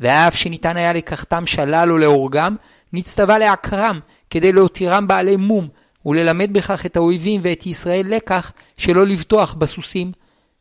ואף 0.00 0.36
שניתן 0.36 0.76
היה 0.76 0.92
לקחתם 0.92 1.46
שלל 1.46 1.92
או 1.92 1.98
להורגם, 1.98 2.56
נצטווה 2.92 3.38
לעקרם, 3.38 4.00
כדי 4.30 4.52
להותירם 4.52 5.06
בעלי 5.08 5.36
מום, 5.36 5.68
וללמד 6.06 6.52
בכך 6.52 6.86
את 6.86 6.96
האויבים 6.96 7.40
ואת 7.44 7.66
ישראל 7.66 8.06
לקח 8.08 8.52
שלא 8.76 9.06
לבטוח 9.06 9.54
בסוסים. 9.54 10.12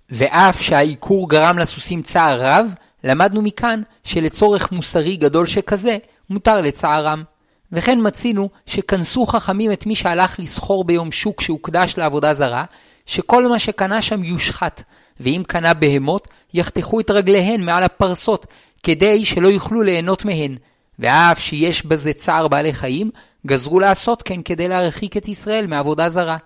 ואף 0.09 0.61
שהעיקור 0.61 1.29
גרם 1.29 1.57
לסוסים 1.57 2.01
צער 2.01 2.41
רב, 2.41 2.73
למדנו 3.03 3.41
מכאן 3.41 3.81
שלצורך 4.03 4.71
מוסרי 4.71 5.17
גדול 5.17 5.45
שכזה, 5.45 5.97
מותר 6.29 6.61
לצערם. 6.61 7.23
וכן 7.71 7.99
מצינו 8.01 8.49
שכנסו 8.65 9.25
חכמים 9.25 9.71
את 9.71 9.85
מי 9.85 9.95
שהלך 9.95 10.39
לסחור 10.39 10.83
ביום 10.83 11.11
שוק 11.11 11.41
שהוקדש 11.41 11.97
לעבודה 11.97 12.33
זרה, 12.33 12.63
שכל 13.05 13.47
מה 13.47 13.59
שקנה 13.59 14.01
שם 14.01 14.23
יושחת, 14.23 14.83
ואם 15.19 15.43
קנה 15.47 15.73
בהמות, 15.73 16.27
יחתכו 16.53 16.99
את 16.99 17.11
רגליהן 17.11 17.61
מעל 17.61 17.83
הפרסות, 17.83 18.45
כדי 18.83 19.25
שלא 19.25 19.47
יוכלו 19.47 19.81
ליהנות 19.83 20.25
מהן. 20.25 20.55
ואף 20.99 21.39
שיש 21.39 21.85
בזה 21.85 22.13
צער 22.13 22.47
בעלי 22.47 22.73
חיים, 22.73 23.11
גזרו 23.47 23.79
לעשות 23.79 24.23
כן 24.23 24.41
כדי 24.41 24.67
להרחיק 24.67 25.17
את 25.17 25.27
ישראל 25.27 25.67
מעבודה 25.67 26.09
זרה. 26.09 26.37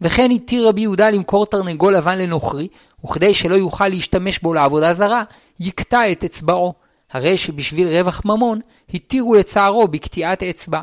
וכן 0.00 0.30
התיר 0.30 0.68
רבי 0.68 0.80
יהודה 0.80 1.10
למכור 1.10 1.46
תרנגול 1.46 1.96
לבן 1.96 2.18
לנוכרי, 2.18 2.68
וכדי 3.04 3.34
שלא 3.34 3.54
יוכל 3.54 3.88
להשתמש 3.88 4.38
בו 4.38 4.54
לעבודה 4.54 4.92
זרה, 4.92 5.22
יקטע 5.60 6.12
את 6.12 6.24
אצבעו. 6.24 6.74
הרי 7.12 7.38
שבשביל 7.38 7.88
רווח 7.88 8.22
ממון, 8.24 8.60
התירו 8.94 9.34
לצערו 9.34 9.88
בקטיעת 9.88 10.42
אצבע. 10.42 10.80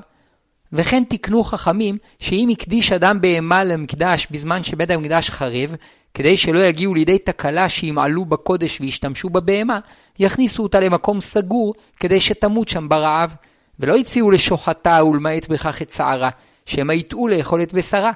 וכן 0.74 1.04
תיקנו 1.04 1.44
חכמים 1.44 1.98
שאם 2.20 2.50
הקדיש 2.52 2.92
אדם 2.92 3.22
בהמה 3.22 3.64
למקדש 3.64 4.28
בזמן 4.32 4.64
שבית 4.64 4.92
המקדש 4.92 5.30
חרב, 5.30 5.76
כדי 6.14 6.38
שלא 6.38 6.66
יגיעו 6.66 6.94
לידי 6.94 7.20
תקלה 7.20 7.70
שימעלו 7.70 8.26
בקודש 8.26 8.82
וישתמשו 8.82 9.30
בבהמה, 9.30 9.80
יכניסו 10.20 10.64
אותה 10.64 10.80
למקום 10.80 11.22
סגור 11.22 11.74
כדי 12.00 12.20
שתמות 12.20 12.68
שם 12.68 12.90
ברעב. 12.90 13.36
ולא 13.80 13.96
הציעו 13.96 14.32
לשוחטה 14.32 15.06
ולמעט 15.06 15.48
בכך 15.48 15.82
את 15.82 15.90
שערה, 15.90 16.30
שמא 16.66 16.94
יטעו 16.94 17.28
לאכול 17.28 17.64
את 17.64 17.74
בשרה, 17.74 18.12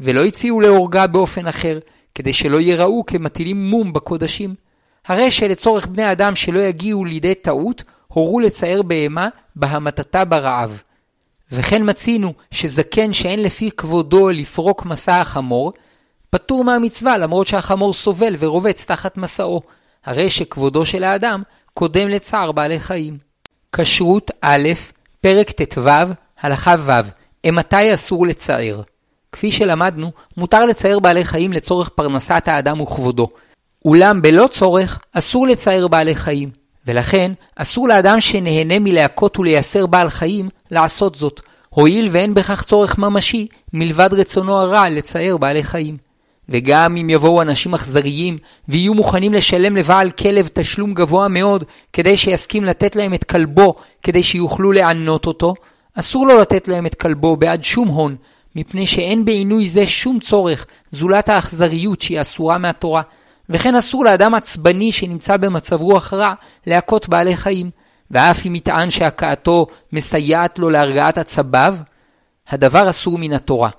ולא 0.00 0.24
הציעו 0.24 0.60
להורגה 0.60 1.06
באופן 1.06 1.46
אחר, 1.46 1.78
כדי 2.14 2.32
שלא 2.32 2.60
ייראו 2.60 3.06
כמטילים 3.06 3.70
מום 3.70 3.92
בקודשים. 3.92 4.54
הרי 5.06 5.30
שלצורך 5.30 5.86
בני 5.86 6.12
אדם 6.12 6.34
שלא 6.34 6.58
יגיעו 6.58 7.04
לידי 7.04 7.34
טעות, 7.34 7.84
הורו 8.08 8.40
לצייר 8.40 8.82
בהמה 8.82 9.28
בהמתתה 9.56 10.24
ברעב. 10.24 10.82
וכן 11.52 11.90
מצינו 11.90 12.32
שזקן 12.50 13.12
שאין 13.12 13.42
לפי 13.42 13.70
כבודו 13.70 14.30
לפרוק 14.30 14.84
מסע 14.84 15.20
החמור, 15.20 15.72
פטור 16.30 16.64
מהמצווה 16.64 17.18
למרות 17.18 17.46
שהחמור 17.46 17.94
סובל 17.94 18.34
ורובץ 18.38 18.84
תחת 18.84 19.16
מסעו, 19.16 19.60
הרי 20.04 20.30
שכבודו 20.30 20.86
של 20.86 21.04
האדם 21.04 21.42
קודם 21.74 22.08
לצער 22.08 22.52
בעלי 22.52 22.80
חיים. 22.80 23.18
כשרות 23.72 24.30
א', 24.40 24.68
פרק 25.20 25.50
ט"ו, 25.50 25.90
הלכה 26.40 26.74
ו', 26.78 26.90
אימתי 27.44 27.94
אסור 27.94 28.26
לצער? 28.26 28.82
כפי 29.32 29.50
שלמדנו, 29.50 30.12
מותר 30.36 30.66
לצייר 30.66 31.00
בעלי 31.00 31.24
חיים 31.24 31.52
לצורך 31.52 31.88
פרנסת 31.88 32.48
האדם 32.48 32.80
וכבודו. 32.80 33.28
אולם 33.84 34.22
בלא 34.22 34.48
צורך, 34.50 34.98
אסור 35.12 35.46
לצייר 35.46 35.88
בעלי 35.88 36.14
חיים. 36.16 36.50
ולכן, 36.86 37.32
אסור 37.56 37.88
לאדם 37.88 38.20
שנהנה 38.20 38.78
מלהכות 38.78 39.38
ולייסר 39.38 39.86
בעל 39.86 40.08
חיים, 40.10 40.48
לעשות 40.70 41.14
זאת, 41.14 41.40
הואיל 41.68 42.08
ואין 42.10 42.34
בכך 42.34 42.64
צורך 42.64 42.98
ממשי, 42.98 43.46
מלבד 43.72 44.14
רצונו 44.14 44.56
הרע 44.56 44.88
לצייר 44.88 45.36
בעלי 45.36 45.64
חיים. 45.64 45.96
וגם 46.50 46.96
אם 46.96 47.10
יבואו 47.10 47.42
אנשים 47.42 47.74
אכזריים 47.74 48.38
ויהיו 48.68 48.94
מוכנים 48.94 49.32
לשלם 49.32 49.76
לבעל 49.76 50.10
כלב 50.10 50.48
תשלום 50.52 50.94
גבוה 50.94 51.28
מאוד 51.28 51.64
כדי 51.92 52.16
שיסכים 52.16 52.64
לתת 52.64 52.96
להם 52.96 53.14
את 53.14 53.24
כלבו 53.24 53.74
כדי 54.02 54.22
שיוכלו 54.22 54.72
לענות 54.72 55.26
אותו, 55.26 55.54
אסור 55.94 56.26
לו 56.26 56.38
לתת 56.38 56.68
להם 56.68 56.86
את 56.86 56.94
כלבו 56.94 57.36
בעד 57.36 57.64
שום 57.64 57.88
הון, 57.88 58.16
מפני 58.56 58.86
שאין 58.86 59.24
בעינוי 59.24 59.68
זה 59.68 59.86
שום 59.86 60.20
צורך, 60.20 60.66
זולת 60.90 61.28
האכזריות 61.28 62.00
שהיא 62.00 62.20
אסורה 62.20 62.58
מהתורה. 62.58 63.02
וכן 63.48 63.74
אסור 63.74 64.04
לאדם 64.04 64.34
עצבני 64.34 64.92
שנמצא 64.92 65.36
במצב 65.36 65.80
רוח 65.80 66.14
רע 66.14 66.34
להכות 66.66 67.08
בעלי 67.08 67.36
חיים, 67.36 67.70
ואף 68.10 68.46
אם 68.46 68.54
יטען 68.54 68.90
שהכאתו 68.90 69.66
מסייעת 69.92 70.58
לו 70.58 70.70
להרגעת 70.70 71.18
עצביו, 71.18 71.76
הדבר 72.48 72.90
אסור 72.90 73.18
מן 73.18 73.32
התורה. 73.32 73.70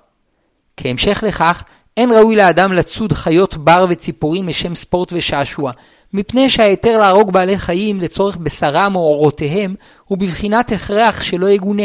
כהמשך 0.78 1.24
לכך, 1.28 1.64
אין 1.98 2.12
ראוי 2.12 2.36
לאדם 2.36 2.74
לצוד 2.74 3.14
חיות 3.14 3.58
בר 3.58 3.86
וציפורים 3.90 4.48
לשם 4.48 4.76
ספורט 4.76 5.14
ושעשוע, 5.14 5.72
מפני 6.14 6.50
שההיתר 6.50 6.98
להרוג 6.98 7.32
בעלי 7.32 7.60
חיים 7.60 8.00
לצורך 8.00 8.38
בשרם 8.38 8.96
או 8.96 9.00
אורותיהם 9.00 9.76
הוא 10.06 10.18
בבחינת 10.18 10.72
הכרח 10.72 11.22
שלא 11.22 11.50
יגונה, 11.50 11.84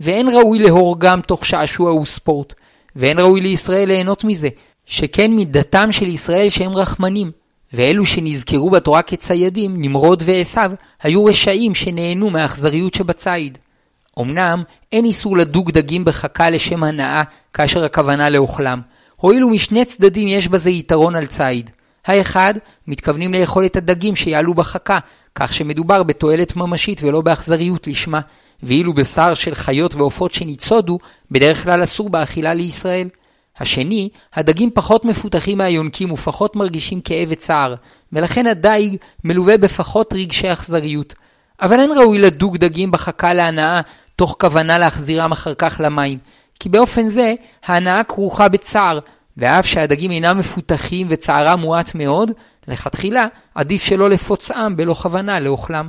ואין 0.00 0.28
ראוי 0.28 0.58
להורגם 0.58 1.20
תוך 1.20 1.46
שעשוע 1.46 1.94
וספורט, 1.94 2.54
ואין 2.96 3.18
ראוי 3.18 3.40
לישראל 3.40 3.88
ליהנות 3.88 4.24
מזה, 4.24 4.48
שכן 4.86 5.32
מידתם 5.32 5.92
של 5.92 6.06
ישראל 6.06 6.48
שהם 6.48 6.76
רחמנים, 6.76 7.30
ואלו 7.72 8.06
שנזכרו 8.06 8.70
בתורה 8.70 9.02
כציידים, 9.02 9.74
נמרוד 9.80 10.22
ועשו, 10.26 10.60
היו 11.02 11.24
רשעים 11.24 11.74
שנהנו 11.74 12.30
מהאכזריות 12.30 12.94
שבציד. 12.94 13.58
אמנם 14.20 14.62
אין 14.92 15.04
איסור 15.04 15.36
לדוג 15.36 15.70
דגים 15.70 16.04
בחכה 16.04 16.50
לשם 16.50 16.82
הנאה 16.82 17.22
כאשר 17.52 17.84
הכוונה 17.84 18.28
לאוכלם, 18.28 18.80
הואיל 19.16 19.44
ומשני 19.44 19.84
צדדים 19.84 20.28
יש 20.28 20.48
בזה 20.48 20.70
יתרון 20.70 21.14
על 21.14 21.26
ציד. 21.26 21.70
האחד, 22.06 22.54
מתכוונים 22.86 23.34
לאכול 23.34 23.66
את 23.66 23.76
הדגים 23.76 24.16
שיעלו 24.16 24.54
בחכה, 24.54 24.98
כך 25.34 25.52
שמדובר 25.52 26.02
בתועלת 26.02 26.56
ממשית 26.56 27.02
ולא 27.02 27.20
באכזריות 27.20 27.86
לשמה, 27.86 28.20
ואילו 28.62 28.94
בשר 28.94 29.34
של 29.34 29.54
חיות 29.54 29.94
ועופות 29.94 30.32
שניצודו, 30.32 30.98
בדרך 31.30 31.64
כלל 31.64 31.84
אסור 31.84 32.10
באכילה 32.10 32.54
לישראל. 32.54 33.08
השני, 33.58 34.08
הדגים 34.34 34.70
פחות 34.74 35.04
מפותחים 35.04 35.58
מהיונקים 35.58 36.12
ופחות 36.12 36.56
מרגישים 36.56 37.00
כאב 37.00 37.28
וצער, 37.30 37.74
ולכן 38.12 38.46
הדייג 38.46 38.96
מלווה 39.24 39.58
בפחות 39.58 40.12
רגשי 40.12 40.52
אכזריות. 40.52 41.14
אבל 41.62 41.80
אין 41.80 41.92
ראוי 41.98 42.18
לדוג 42.18 42.56
דגים 42.56 42.90
בחכה 42.90 43.34
להנאה, 43.34 43.80
תוך 44.16 44.36
כוונה 44.40 44.78
להחזירם 44.78 45.32
אחר 45.32 45.54
כך 45.54 45.80
למים, 45.84 46.18
כי 46.60 46.68
באופן 46.68 47.08
זה 47.08 47.34
ההנאה 47.66 48.04
כרוכה 48.04 48.48
בצער, 48.48 48.98
ואף 49.36 49.66
שהדגים 49.66 50.10
אינם 50.10 50.38
מפותחים 50.38 51.06
וצערם 51.10 51.60
מועט 51.60 51.94
מאוד, 51.94 52.30
לכתחילה 52.68 53.26
עדיף 53.54 53.82
שלא 53.82 54.10
לפוצעם 54.10 54.76
בלא 54.76 54.94
כוונה 54.94 55.40
לאוכלם. 55.40 55.88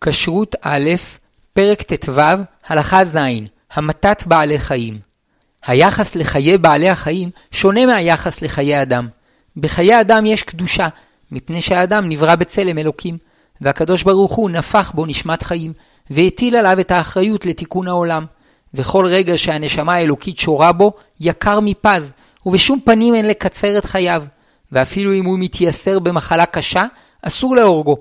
כשרות 0.00 0.56
א', 0.62 0.90
פרק 1.52 1.82
ט"ו, 1.82 2.20
הלכה 2.66 3.04
ז', 3.04 3.18
המתת 3.72 4.22
בעלי 4.26 4.58
חיים. 4.58 4.98
היחס 5.66 6.16
לחיי 6.16 6.58
בעלי 6.58 6.88
החיים 6.88 7.30
שונה 7.50 7.86
מהיחס 7.86 8.42
לחיי 8.42 8.82
אדם. 8.82 9.08
בחיי 9.56 10.00
אדם 10.00 10.26
יש 10.26 10.42
קדושה, 10.42 10.88
מפני 11.32 11.62
שהאדם 11.62 12.08
נברא 12.08 12.34
בצלם 12.34 12.78
אלוקים, 12.78 13.18
והקדוש 13.60 14.02
ברוך 14.02 14.32
הוא 14.34 14.50
נפח 14.50 14.92
בו 14.94 15.06
נשמת 15.06 15.42
חיים, 15.42 15.72
והטיל 16.10 16.56
עליו 16.56 16.80
את 16.80 16.90
האחריות 16.90 17.46
לתיקון 17.46 17.88
העולם. 17.88 18.24
וכל 18.76 19.06
רגע 19.06 19.38
שהנשמה 19.38 19.94
האלוקית 19.94 20.38
שורה 20.38 20.72
בו, 20.72 20.92
יקר 21.20 21.60
מפז, 21.60 22.12
ובשום 22.46 22.78
פנים 22.84 23.14
אין 23.14 23.28
לקצר 23.28 23.78
את 23.78 23.84
חייו. 23.84 24.24
ואפילו 24.72 25.14
אם 25.14 25.24
הוא 25.24 25.38
מתייסר 25.38 25.98
במחלה 25.98 26.46
קשה, 26.46 26.84
אסור 27.22 27.56
להורגו. 27.56 27.96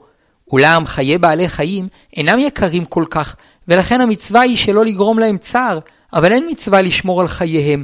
אולם 0.51 0.86
חיי 0.86 1.17
בעלי 1.17 1.50
חיים 1.50 1.88
אינם 2.17 2.39
יקרים 2.39 2.86
כל 2.86 3.05
כך, 3.10 3.36
ולכן 3.67 4.01
המצווה 4.01 4.41
היא 4.41 4.58
שלא 4.58 4.86
לגרום 4.86 5.20
להם 5.20 5.38
צער, 5.38 5.79
אבל 6.13 6.32
אין 6.32 6.48
מצווה 6.50 6.82
לשמור 6.82 7.22
על 7.22 7.27
חייהם. 7.27 7.84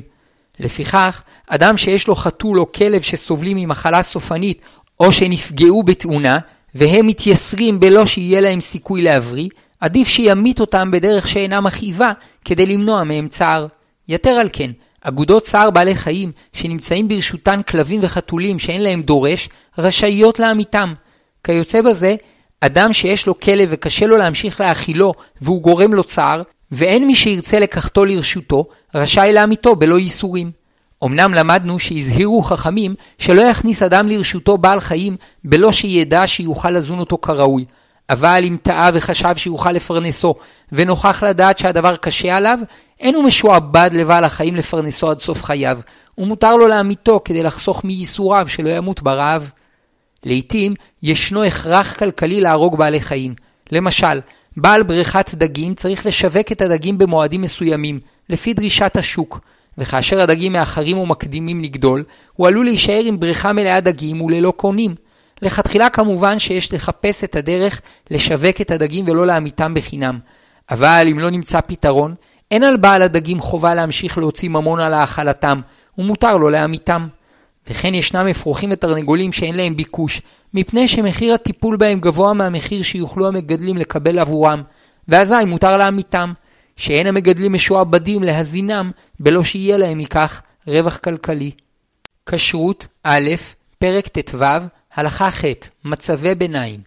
לפיכך, 0.60 1.22
אדם 1.48 1.78
שיש 1.78 2.08
לו 2.08 2.16
חתול 2.16 2.60
או 2.60 2.72
כלב 2.72 3.02
שסובלים 3.02 3.58
ממחלה 3.58 4.04
סופנית, 4.04 4.62
או 5.00 5.12
שנפגעו 5.12 5.84
בתאונה, 5.84 6.40
והם 6.76 7.08
מתייסרים 7.08 7.80
בלא 7.80 8.06
שיהיה 8.06 8.42
להם 8.42 8.62
סיכוי 8.62 9.02
להבריא, 9.02 9.50
עדיף 9.82 10.08
שימית 10.08 10.60
אותם 10.60 10.92
בדרך 10.92 11.28
שאינה 11.28 11.62
מכאיבה, 11.62 12.12
כדי 12.46 12.66
למנוע 12.66 13.04
מהם 13.04 13.28
צער. 13.28 13.68
יתר 14.08 14.30
על 14.30 14.50
כן, 14.54 14.72
אגודות 15.02 15.44
צער 15.44 15.72
בעלי 15.72 15.96
חיים, 15.96 16.32
שנמצאים 16.54 17.08
ברשותן 17.08 17.62
כלבים 17.62 18.00
וחתולים 18.04 18.60
שאין 18.60 18.84
להם 18.84 19.02
דורש, 19.02 19.50
רשאיות 19.78 20.40
להמיתם. 20.40 20.94
כיוצא 21.44 21.82
בזה, 21.82 22.16
אדם 22.62 22.94
שיש 22.94 23.28
לו 23.28 23.40
כלב 23.40 23.68
וקשה 23.72 24.08
לו 24.08 24.18
להמשיך 24.18 24.60
להאכילו 24.60 25.14
והוא 25.42 25.62
גורם 25.62 25.94
לו 25.94 26.04
צער, 26.04 26.42
ואין 26.72 27.08
מי 27.08 27.16
שירצה 27.16 27.60
לקחתו 27.60 28.06
לרשותו, 28.06 28.66
רשאי 28.96 29.32
להמיתו 29.34 29.76
בלא 29.76 30.00
ייסורים. 30.00 30.52
אמנם 31.04 31.34
למדנו 31.34 31.80
שהזהירו 31.80 32.44
חכמים 32.44 32.96
שלא 33.18 33.42
יכניס 33.42 33.84
אדם 33.84 34.10
לרשותו 34.10 34.58
בעל 34.58 34.80
חיים 34.80 35.18
בלא 35.44 35.72
שידע 35.72 36.28
שיוכל 36.28 36.72
לזון 36.72 37.00
אותו 37.00 37.18
כראוי. 37.18 37.66
אבל 38.12 38.44
אם 38.48 38.58
טעה 38.62 38.90
וחשב 38.94 39.36
שיוכל 39.36 39.72
לפרנסו, 39.72 40.36
ונוכח 40.72 41.24
לדעת 41.24 41.60
שהדבר 41.60 41.96
קשה 41.96 42.38
עליו, 42.38 42.60
אין 43.00 43.16
הוא 43.16 43.24
משועבד 43.24 43.90
לבעל 43.94 44.24
החיים 44.24 44.56
לפרנסו 44.56 45.10
עד 45.10 45.20
סוף 45.20 45.44
חייו, 45.44 45.80
ומותר 46.18 46.56
לו 46.56 46.68
להמיתו 46.68 47.22
כדי 47.26 47.44
לחסוך 47.44 47.84
מייסוריו 47.84 48.48
שלא 48.48 48.70
ימות 48.70 49.02
ברעב. 49.02 49.50
לעתים 50.26 50.74
ישנו 51.04 51.44
הכרח 51.44 51.94
כלכלי 51.94 52.42
להרוג 52.42 52.78
בעלי 52.78 53.02
חיים. 53.02 53.36
למשל, 53.72 54.20
בעל 54.58 54.84
בריכת 54.84 55.34
דגים 55.34 55.76
צריך 55.76 56.06
לשווק 56.06 56.52
את 56.52 56.62
הדגים 56.62 56.98
במועדים 56.98 57.42
מסוימים, 57.42 58.00
לפי 58.30 58.54
דרישת 58.54 58.98
השוק, 58.98 59.40
וכאשר 59.78 60.22
הדגים 60.22 60.54
מאחרים 60.54 60.98
ומקדימים 60.98 61.64
לגדול, 61.64 62.04
הוא 62.34 62.48
עלול 62.48 62.66
להישאר 62.66 63.04
עם 63.06 63.20
בריכה 63.20 63.54
מלאה 63.54 63.80
דגים 63.80 64.22
וללא 64.22 64.54
קונים. 64.58 64.96
לכתחילה 65.42 65.90
כמובן 65.90 66.40
שיש 66.40 66.74
לחפש 66.74 67.24
את 67.24 67.36
הדרך 67.36 67.82
לשווק 68.12 68.62
את 68.62 68.72
הדגים 68.72 69.06
ולא 69.08 69.28
להמיתם 69.28 69.74
בחינם. 69.74 70.20
אבל 70.70 71.08
אם 71.12 71.20
לא 71.20 71.30
נמצא 71.30 71.62
פתרון, 71.62 72.16
אין 72.52 72.64
על 72.64 72.78
בעל 72.78 73.02
הדגים 73.02 73.40
חובה 73.40 73.76
להמשיך 73.76 74.18
להוציא 74.18 74.50
ממון 74.50 74.80
על 74.80 74.94
האכלתם, 74.94 75.62
ומותר 75.98 76.38
לו 76.38 76.50
להמיתם. 76.50 77.08
וכן 77.70 77.94
ישנם 77.94 78.28
אפרוחים 78.28 78.70
ותרנגולים 78.72 79.32
שאין 79.32 79.56
להם 79.56 79.76
ביקוש, 79.76 80.22
מפני 80.54 80.88
שמחיר 80.88 81.34
הטיפול 81.34 81.76
בהם 81.76 82.00
גבוה 82.00 82.34
מהמחיר 82.34 82.84
שיוכלו 82.84 83.28
המגדלים 83.28 83.78
לקבל 83.78 84.20
עבורם, 84.20 84.64
ואזי 85.08 85.46
מותר 85.48 85.78
להמיתם, 85.78 86.34
שאין 86.76 87.08
המגדלים 87.08 87.54
משועבדים 87.54 88.24
להזינם, 88.24 88.92
בלא 89.20 89.44
שיהיה 89.44 89.78
להם 89.78 89.98
מכך 89.98 90.42
רווח 90.68 90.98
כלכלי. 90.98 91.52
כשרות 92.26 92.88
א', 93.04 93.30
פרק 93.80 94.08
ט"ו, 94.08 94.46
הלכה 94.94 95.32
ח', 95.32 95.44
מצבי 95.86 96.36
ביניים. 96.36 96.80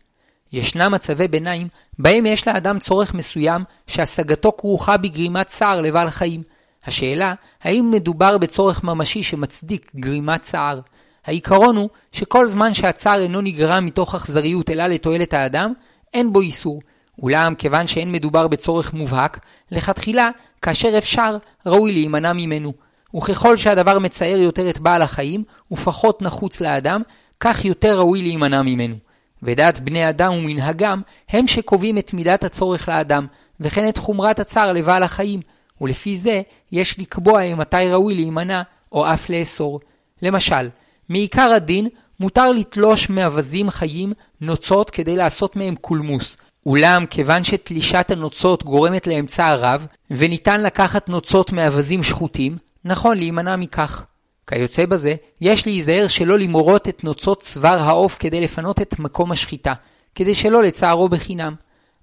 ישנם 0.53 0.93
מצבי 0.95 1.29
ביניים 1.29 1.69
בהם 1.99 2.27
יש 2.27 2.49
לאדם 2.49 2.79
צורך 2.79 3.15
מסוים 3.15 3.65
שהשגתו 3.87 4.53
כרוכה 4.59 4.97
בגרימת 4.97 5.47
צער 5.47 5.81
לבעל 5.81 6.11
חיים. 6.11 6.43
השאלה, 6.87 7.35
האם 7.63 7.91
מדובר 7.91 8.39
בצורך 8.39 8.85
ממשי 8.85 9.23
שמצדיק 9.23 9.91
גרימת 9.97 10.43
צער? 10.43 10.81
העיקרון 11.27 11.77
הוא 11.77 11.89
שכל 12.13 12.49
זמן 12.49 12.75
שהצער 12.75 13.21
אינו 13.23 13.41
נגרם 13.41 13.85
מתוך 13.85 14.15
אכזריות 14.15 14.71
אלא 14.71 14.87
לתועלת 14.87 15.35
האדם, 15.35 15.73
אין 16.15 16.33
בו 16.33 16.41
איסור. 16.41 16.81
אולם 17.23 17.55
כיוון 17.55 17.87
שאין 17.87 18.13
מדובר 18.13 18.49
בצורך 18.49 18.93
מובהק, 18.93 19.39
לכתחילה, 19.71 20.31
כאשר 20.63 20.99
אפשר, 20.99 21.37
ראוי 21.67 21.93
להימנע 21.93 22.33
ממנו. 22.33 22.73
וככל 23.17 23.57
שהדבר 23.57 23.99
מצער 23.99 24.39
יותר 24.39 24.71
את 24.71 24.79
בעל 24.79 25.03
החיים, 25.03 25.45
ופחות 25.73 26.23
נחוץ 26.23 26.61
לאדם, 26.61 27.03
כך 27.45 27.65
יותר 27.65 27.99
ראוי 27.99 28.23
להימנע 28.23 28.63
ממנו. 28.63 28.97
ודעת 29.43 29.81
בני 29.81 30.09
אדם 30.09 30.33
ומנהגם 30.33 31.03
הם 31.29 31.47
שקובעים 31.47 31.99
את 31.99 32.15
מידת 32.15 32.45
הצורך 32.45 32.89
לאדם, 32.89 33.27
וכן 33.61 33.89
את 33.89 33.99
חומרת 33.99 34.39
הצער 34.39 34.73
לבעל 34.73 35.03
החיים, 35.03 35.41
ולפי 35.81 36.19
זה 36.19 36.43
יש 36.73 36.99
לקבוע 36.99 37.55
מתי 37.55 37.77
ראוי 37.91 38.15
להימנע, 38.15 38.63
או 38.93 39.13
אף 39.13 39.31
לאסור. 39.31 39.81
למשל, 40.23 40.69
מעיקר 41.09 41.53
הדין 41.57 41.89
מותר 42.21 42.53
לתלוש 42.53 43.11
מאווזים 43.11 43.71
חיים 43.71 44.13
נוצות 44.41 44.91
כדי 44.91 45.17
לעשות 45.17 45.57
מהם 45.57 45.75
קולמוס, 45.75 46.37
אולם 46.67 47.07
כיוון 47.07 47.45
שתלישת 47.45 48.11
הנוצות 48.11 48.65
גורמת 48.65 49.07
להם 49.07 49.27
צער 49.27 49.61
רב, 49.61 49.87
וניתן 50.11 50.63
לקחת 50.63 51.09
נוצות 51.09 51.53
מאווזים 51.53 52.03
שחוטים, 52.03 52.57
נכון 52.85 53.19
להימנע 53.19 53.57
מכך. 53.57 54.05
כיוצא 54.47 54.87
בזה, 54.87 55.15
יש 55.41 55.67
להיזהר 55.67 56.07
שלא 56.09 56.39
למורות 56.39 56.89
את 56.89 57.05
נוצות 57.05 57.41
צוואר 57.41 57.83
העוף 57.83 58.17
כדי 58.19 58.41
לפנות 58.41 58.81
את 58.81 58.99
מקום 58.99 59.33
השחיטה, 59.33 59.73
כדי 60.15 60.35
שלא 60.35 60.63
לצערו 60.63 61.09
בחינם. 61.09 61.55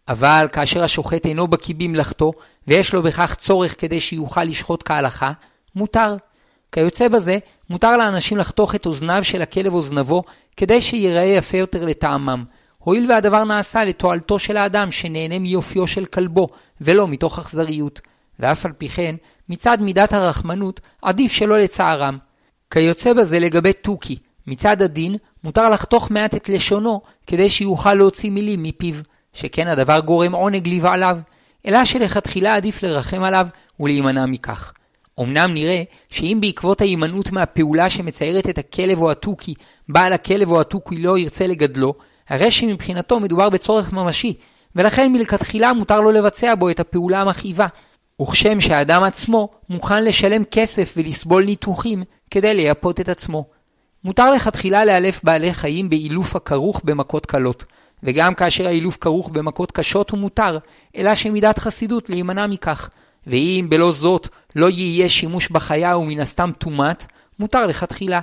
אבל 0.08 0.48
כאשר 0.52 0.84
השוחט 0.84 1.26
אינו 1.26 1.48
בקיא 1.48 1.76
במלאכתו, 1.78 2.32
ויש 2.68 2.94
לו 2.94 3.04
בכך 3.04 3.36
צורך 3.36 3.82
כדי 3.82 4.00
שיוכל 4.00 4.44
לשחוט 4.44 4.84
כהלכה, 4.86 5.32
מותר. 5.76 6.16
כיוצא 6.72 7.08
בזה, 7.08 7.38
מותר 7.70 7.98
לאנשים 7.98 8.38
לחתוך 8.38 8.76
את 8.76 8.86
אוזניו 8.86 9.24
של 9.24 9.42
הכלב 9.42 9.74
או 9.74 9.82
זנבו, 9.82 10.24
כדי 10.58 10.82
שיראה 10.82 11.24
יפה 11.24 11.58
יותר 11.58 11.86
לטעמם. 11.86 12.44
הואיל 12.78 13.12
והדבר 13.12 13.44
נעשה 13.44 13.86
לתועלתו 13.86 14.40
של 14.40 14.58
האדם 14.58 14.92
שנהנה 14.92 15.40
מיופיו 15.40 15.88
של 15.88 16.06
כלבו, 16.06 16.48
ולא 16.82 17.08
מתוך 17.08 17.40
אכזריות. 17.40 18.02
ואף 18.40 18.66
על 18.66 18.72
פי 18.72 18.90
כן, 18.90 19.16
מצד 19.50 19.78
מידת 19.82 20.14
הרחמנות, 20.14 20.80
עדיף 21.02 21.32
שלא 21.32 21.60
לצערם. 21.60 22.18
כיוצא 22.72 23.14
בזה 23.14 23.40
לגבי 23.40 23.74
תוכי, 23.74 24.18
מצד 24.48 24.82
הדין, 24.82 25.16
מותר 25.44 25.70
לחתוך 25.70 26.12
מעט 26.12 26.36
את 26.36 26.50
לשונו, 26.50 27.02
כדי 27.28 27.50
שיוכל 27.50 27.94
להוציא 27.94 28.32
מילים 28.32 28.64
מפיו, 28.64 28.96
שכן 29.34 29.68
הדבר 29.68 30.00
גורם 30.00 30.32
עונג 30.32 30.68
לבעליו, 30.68 31.18
אלא 31.66 31.86
שלכתחילה 31.86 32.56
עדיף 32.56 32.84
לרחם 32.84 33.24
עליו 33.24 33.48
ולהימנע 33.80 34.26
מכך. 34.26 34.74
אמנם 35.20 35.54
נראה 35.54 35.84
שאם 36.10 36.38
בעקבות 36.42 36.82
ההימנעות 36.82 37.32
מהפעולה 37.32 37.90
שמציירת 37.90 38.50
את 38.50 38.58
הכלב 38.58 39.02
או 39.02 39.12
התוכי, 39.12 39.54
בעל 39.90 40.14
הכלב 40.14 40.52
או 40.52 40.62
התוכי 40.62 40.98
לא 40.98 41.18
ירצה 41.18 41.48
לגדלו, 41.48 41.94
הרי 42.30 42.52
שמבחינתו 42.52 43.20
מדובר 43.20 43.50
בצורך 43.50 43.94
ממשי, 43.94 44.34
ולכן 44.76 45.14
מלכתחילה 45.14 45.74
מותר 45.74 46.02
לו 46.02 46.12
לבצע 46.12 46.56
בו 46.56 46.70
את 46.70 46.80
הפעולה 46.80 47.22
המכאיבה, 47.22 47.68
וכשם 48.22 48.62
שהאדם 48.62 49.04
עצמו 49.04 49.50
מוכן 49.70 50.04
לשלם 50.04 50.44
כסף 50.44 50.94
ולסבול 50.98 51.44
ניתוחים 51.44 52.04
כדי 52.32 52.54
לייפות 52.54 53.00
את 53.00 53.10
עצמו. 53.10 53.46
מותר 54.04 54.32
לכתחילה 54.32 54.86
לאלף 54.86 55.24
בעלי 55.24 55.54
חיים 55.54 55.90
באילוף 55.90 56.36
הכרוך 56.36 56.82
במכות 56.84 57.26
קלות, 57.26 57.66
וגם 58.04 58.34
כאשר 58.34 58.68
האילוף 58.68 58.98
כרוך 59.02 59.30
במכות 59.30 59.72
קשות 59.72 60.10
הוא 60.10 60.20
מותר, 60.20 60.58
אלא 60.96 61.16
שמידת 61.16 61.60
חסידות 61.60 62.10
להימנע 62.10 62.48
מכך, 62.48 62.90
ואם 63.28 63.66
בלא 63.70 63.92
זאת 63.92 64.28
לא 64.56 64.70
יהיה 64.70 65.10
שימוש 65.10 65.50
בחיה 65.50 65.98
ומן 65.98 66.20
הסתם 66.20 66.52
טומאת, 66.58 67.06
מותר 67.40 67.68
לכתחילה. 67.68 68.20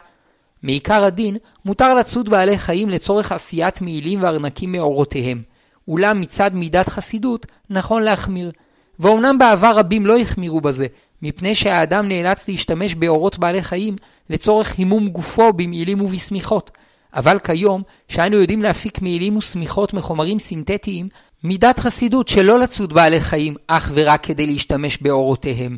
מעיקר 0.62 1.04
הדין, 1.04 1.36
מותר 1.64 1.94
לצוד 1.94 2.28
בעלי 2.28 2.58
חיים 2.58 2.88
לצורך 2.88 3.32
עשיית 3.32 3.80
מעילים 3.80 4.22
וארנקים 4.22 4.72
מאורותיהם, 4.72 5.42
אולם 5.88 6.20
מצד 6.20 6.50
מידת 6.54 6.88
חסידות, 6.88 7.46
נכון 7.70 8.02
להחמיר. 8.02 8.50
ואומנם 8.98 9.38
בעבר 9.38 9.78
רבים 9.78 10.06
לא 10.06 10.18
החמירו 10.18 10.60
בזה, 10.60 10.86
מפני 11.22 11.54
שהאדם 11.54 12.08
נאלץ 12.08 12.48
להשתמש 12.48 12.94
באורות 12.94 13.38
בעלי 13.38 13.62
חיים 13.62 13.96
לצורך 14.30 14.66
חימום 14.66 15.08
גופו 15.08 15.52
במעילים 15.52 16.00
ובשמיכות. 16.00 16.70
אבל 17.14 17.38
כיום, 17.38 17.82
שאנו 18.08 18.36
יודעים 18.36 18.62
להפיק 18.62 19.02
מעילים 19.02 19.36
ושמיכות 19.36 19.94
מחומרים 19.94 20.38
סינתטיים, 20.38 21.08
מידת 21.44 21.78
חסידות 21.78 22.28
שלא 22.28 22.58
לצוד 22.58 22.92
בעלי 22.92 23.20
חיים 23.20 23.54
אך 23.66 23.90
ורק 23.94 24.24
כדי 24.24 24.46
להשתמש 24.46 24.98
באורותיהם. 25.02 25.76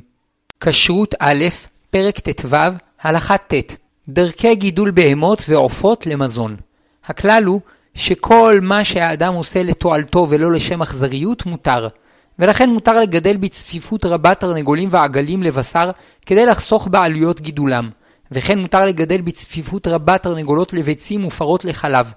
כשרות 0.61 1.15
א', 1.19 1.45
פרק 1.91 2.19
ט"ו, 2.19 2.57
הלכה 3.03 3.39
ט', 3.39 3.75
דרכי 4.09 4.55
גידול 4.55 4.91
בהמות 4.91 5.45
ועופות 5.49 6.07
למזון. 6.07 6.57
הכלל 7.05 7.45
הוא 7.45 7.61
שכל 7.95 8.59
מה 8.63 8.85
שהאדם 8.85 9.35
עושה 9.35 9.63
לתועלתו 9.63 10.27
ולא 10.31 10.53
לשם 10.53 10.83
אכזריות 10.83 11.47
מותר, 11.47 11.89
ולכן 12.41 12.71
מותר 12.71 13.01
לגדל 13.01 13.37
בצפיפות 13.37 14.05
רבה 14.05 14.35
תרנגולים 14.35 14.89
ועגלים 14.93 15.43
לבשר 15.43 15.91
כדי 16.27 16.47
לחסוך 16.47 16.89
בעלויות 16.91 17.41
גידולם, 17.41 17.91
וכן 18.33 18.59
מותר 18.59 18.87
לגדל 18.87 19.21
בצפיפות 19.21 19.87
רבה 19.87 20.19
תרנגולות 20.19 20.73
לביצים 20.73 21.25
ופרות 21.25 21.65
לחלב, 21.65 22.13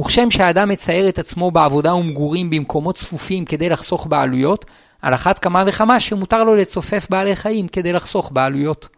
וכשם 0.00 0.30
שהאדם 0.30 0.68
מצייר 0.68 1.08
את 1.08 1.18
עצמו 1.18 1.50
בעבודה 1.50 1.94
ומגורים 1.94 2.50
במקומות 2.50 2.96
צפופים 2.96 3.44
כדי 3.44 3.68
לחסוך 3.68 4.06
בעלויות, 4.06 4.64
על 5.02 5.14
אחת 5.14 5.38
כמה 5.38 5.64
וכמה 5.66 6.00
שמותר 6.00 6.44
לו 6.44 6.56
לצופף 6.56 7.06
בעלי 7.10 7.36
חיים 7.36 7.68
כדי 7.68 7.92
לחסוך 7.92 8.30
בעלויות. 8.32 8.88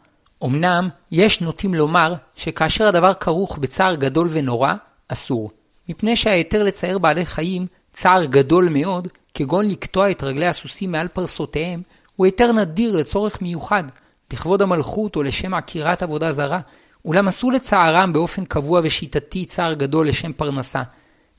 אמנם, 0.44 0.88
יש 1.12 1.40
נוטים 1.40 1.74
לומר 1.74 2.14
שכאשר 2.34 2.88
הדבר 2.88 3.14
כרוך 3.14 3.58
בצער 3.58 3.94
גדול 3.94 4.28
ונורא, 4.30 4.72
אסור. 5.08 5.50
מפני 5.88 6.16
שההיתר 6.16 6.64
לצייר 6.64 6.98
בעלי 6.98 7.26
חיים 7.26 7.66
צער 7.92 8.24
גדול 8.24 8.68
מאוד, 8.68 9.08
כגון 9.34 9.68
לקטוע 9.68 10.10
את 10.10 10.22
רגלי 10.22 10.46
הסוסים 10.46 10.92
מעל 10.92 11.08
פרסותיהם, 11.08 11.82
הוא 12.16 12.26
היתר 12.26 12.52
נדיר 12.52 12.96
לצורך 12.96 13.42
מיוחד, 13.42 13.84
לכבוד 14.32 14.62
המלכות 14.62 15.16
או 15.16 15.22
לשם 15.22 15.54
עקירת 15.54 16.02
עבודה 16.02 16.32
זרה, 16.32 16.60
אולם 17.04 17.28
עשו 17.28 17.50
לצערם 17.50 18.12
באופן 18.12 18.44
קבוע 18.44 18.80
ושיטתי 18.84 19.44
צער 19.44 19.74
גדול 19.74 20.08
לשם 20.08 20.32
פרנסה. 20.32 20.82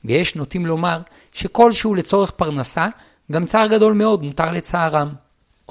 ויש 0.04 0.36
נוטים 0.36 0.66
לומר 0.66 1.00
שכלשהו 1.32 1.94
לצורך 1.94 2.30
פרנסה, 2.30 2.86
גם 3.32 3.46
צער 3.46 3.66
גדול 3.66 3.92
מאוד 3.92 4.22
מותר 4.22 4.52
לצערם. 4.52 5.08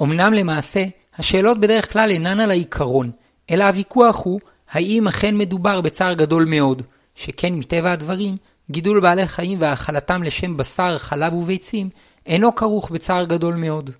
אמנם 0.02 0.32
למעשה, 0.32 0.84
השאלות 1.18 1.60
בדרך 1.60 1.92
כלל 1.92 2.10
אינן 2.10 2.40
על 2.40 2.50
העיקרון, 2.50 3.10
אלא 3.50 3.64
הוויכוח 3.64 4.24
הוא 4.24 4.40
האם 4.70 5.08
אכן 5.08 5.36
מדובר 5.38 5.80
בצער 5.80 6.12
גדול 6.12 6.44
מאוד, 6.44 6.82
שכן 7.14 7.54
מטבע 7.54 7.92
הדברים, 7.92 8.36
גידול 8.70 9.00
בעלי 9.00 9.26
חיים 9.26 9.60
והאכלתם 9.60 10.22
לשם 10.22 10.56
בשר, 10.56 10.98
חלב 10.98 11.34
וביצים, 11.34 11.88
אינו 12.26 12.54
כרוך 12.54 12.90
בצער 12.90 13.24
גדול 13.24 13.54
מאוד. 13.54 13.90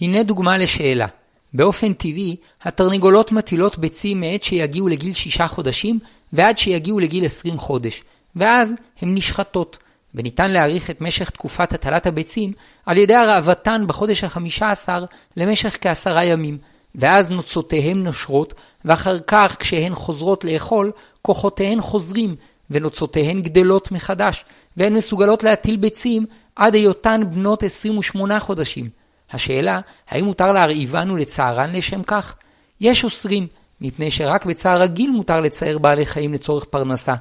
הנה 0.00 0.22
דוגמה 0.22 0.58
לשאלה. 0.58 1.06
באופן 1.54 1.92
טבעי, 1.92 2.36
התרנגולות 2.62 3.32
מטילות 3.32 3.78
ביצים 3.78 4.20
מעת 4.20 4.42
שיגיעו 4.42 4.88
לגיל 4.88 5.14
שישה 5.14 5.48
חודשים 5.48 5.98
ועד 6.32 6.58
שיגיעו 6.58 6.98
לגיל 6.98 7.24
עשרים 7.24 7.58
חודש, 7.58 8.02
ואז 8.36 8.72
הן 9.00 9.14
נשחטות, 9.14 9.78
וניתן 10.14 10.50
להאריך 10.50 10.90
את 10.90 11.00
משך 11.00 11.30
תקופת 11.30 11.72
הטלת 11.72 12.06
הביצים 12.06 12.52
על 12.86 12.98
ידי 12.98 13.14
הרעבתן 13.14 13.84
בחודש 13.86 14.24
החמישה 14.24 14.70
עשר 14.70 15.04
למשך 15.36 15.78
כעשרה 15.80 16.24
ימים, 16.24 16.58
ואז 16.94 17.30
נוצותיהן 17.30 18.02
נושרות, 18.02 18.54
ואחר 18.84 19.18
כך 19.26 19.56
כשהן 19.58 19.94
חוזרות 19.94 20.44
לאכול, 20.44 20.92
כוחותיהן 21.22 21.80
חוזרים, 21.80 22.36
ונוצותיהן 22.70 23.42
גדלות 23.42 23.92
מחדש, 23.92 24.44
והן 24.76 24.94
מסוגלות 24.94 25.42
להטיל 25.42 25.76
ביצים 25.76 26.26
עד 26.56 26.74
היותן 26.74 27.20
בנות 27.30 27.62
28 27.62 28.40
חודשים. 28.40 28.88
השאלה, 29.32 29.80
האם 30.08 30.24
מותר 30.24 30.52
להרעיבן 30.52 31.10
ולצערן 31.10 31.72
לשם 31.72 32.02
כך? 32.02 32.34
יש 32.80 33.04
אוסרים, 33.04 33.46
מפני 33.80 34.10
שרק 34.10 34.46
בצער 34.46 34.80
רגיל 34.82 35.10
מותר 35.10 35.40
לצער 35.40 35.78
בעלי 35.78 36.06
חיים 36.06 36.32
לצורך 36.32 36.64
פרנסה, 36.64 37.14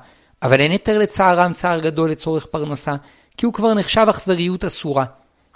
אבל 0.44 0.60
אין 0.62 0.72
היתר 0.72 0.98
לצערם 1.00 1.54
צער 1.54 1.80
גדול 1.80 2.12
לצורך 2.12 2.46
פרנסה, 2.46 2.96
כי 3.38 3.46
הוא 3.46 3.54
כבר 3.54 3.74
נחשב 3.74 4.06
אכזריות 4.10 4.66
אסורה. 4.66 5.06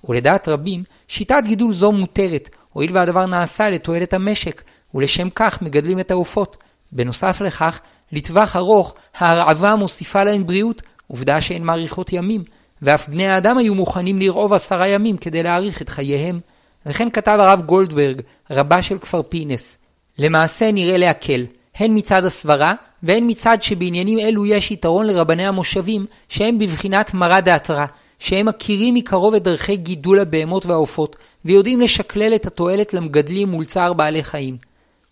ולדעת 0.03 0.47
רבים, 0.47 0.83
שיטת 1.07 1.41
גידול 1.43 1.73
זו 1.73 1.91
מותרת, 1.91 2.49
הואיל 2.73 2.97
והדבר 2.97 3.25
נעשה 3.25 3.69
לתועלת 3.69 4.13
המשק, 4.13 4.61
ולשם 4.93 5.29
כך 5.29 5.61
מגדלים 5.61 5.99
את 5.99 6.11
העופות. 6.11 6.57
בנוסף 6.91 7.41
לכך, 7.41 7.79
לטווח 8.11 8.55
ארוך, 8.55 8.95
ההרעבה 9.17 9.75
מוסיפה 9.75 10.23
להן 10.23 10.47
בריאות, 10.47 10.81
עובדה 11.07 11.41
שהן 11.41 11.63
מאריכות 11.63 12.13
ימים, 12.13 12.43
ואף 12.81 13.09
בני 13.09 13.27
האדם 13.27 13.57
היו 13.57 13.75
מוכנים 13.75 14.19
לרעוב 14.19 14.53
עשרה 14.53 14.87
ימים 14.87 15.17
כדי 15.17 15.43
להאריך 15.43 15.81
את 15.81 15.89
חייהם. 15.89 16.39
וכן 16.85 17.09
כתב 17.09 17.37
הרב 17.39 17.61
גולדברג, 17.61 18.21
רבה 18.51 18.81
של 18.81 18.99
כפר 18.99 19.21
פינס. 19.29 19.77
למעשה 20.19 20.71
נראה 20.71 20.97
להקל, 20.97 21.45
הן 21.75 21.97
מצד 21.97 22.25
הסברה, 22.25 22.73
והן 23.03 23.23
מצד 23.27 23.57
שבעניינים 23.61 24.19
אלו 24.19 24.45
יש 24.45 24.71
יתרון 24.71 25.05
לרבני 25.05 25.47
המושבים, 25.47 26.05
שהם 26.29 26.59
בבחינת 26.59 27.13
מרא 27.13 27.39
דאתרא, 27.39 27.85
שהם 28.19 28.45
מכירים 28.45 28.93
מקרוב 28.93 29.33
את 29.33 29.43
דרכי 29.43 29.77
גידול 29.77 30.19
הבהמות 30.19 30.65
והעופות, 30.65 31.15
ויודעים 31.45 31.81
לשקלל 31.81 32.35
את 32.35 32.45
התועלת 32.45 32.93
למגדלים 32.93 33.49
מול 33.49 33.65
צער 33.65 33.93
בעלי 33.93 34.23
חיים. 34.23 34.57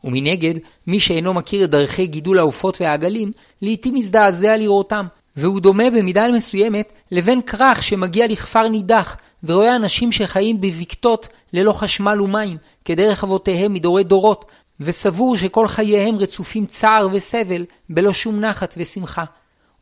ומנגד, 0.04 0.54
מי 0.88 1.00
שאינו 1.00 1.34
מכיר 1.34 1.64
את 1.64 1.70
דרכי 1.70 2.08
גידול 2.08 2.40
העופות 2.40 2.82
והעגלים, 2.82 3.32
לעתים 3.62 3.94
מזדעזע 3.94 4.58
לראותם, 4.58 5.06
והוא 5.38 5.60
דומה 5.60 5.90
במידה 5.90 6.28
מסוימת 6.32 6.94
לבן 7.12 7.42
כרך 7.42 7.84
שמגיע 7.84 8.28
לכפר 8.28 8.68
נידח, 8.68 9.16
ורואה 9.44 9.76
אנשים 9.76 10.12
שחיים 10.12 10.62
בבקתות 10.62 11.28
ללא 11.54 11.74
חשמל 11.74 12.22
ומים, 12.22 12.58
כדרך 12.86 13.24
אבותיהם 13.24 13.74
מדורי 13.74 14.04
דורות, 14.04 14.46
וסבור 14.80 15.38
שכל 15.38 15.68
חייהם 15.68 16.16
רצופים 16.16 16.66
צער 16.66 17.08
וסבל, 17.12 17.66
בלא 17.90 18.14
שום 18.14 18.40
נחת 18.40 18.74
ושמחה. 18.78 19.24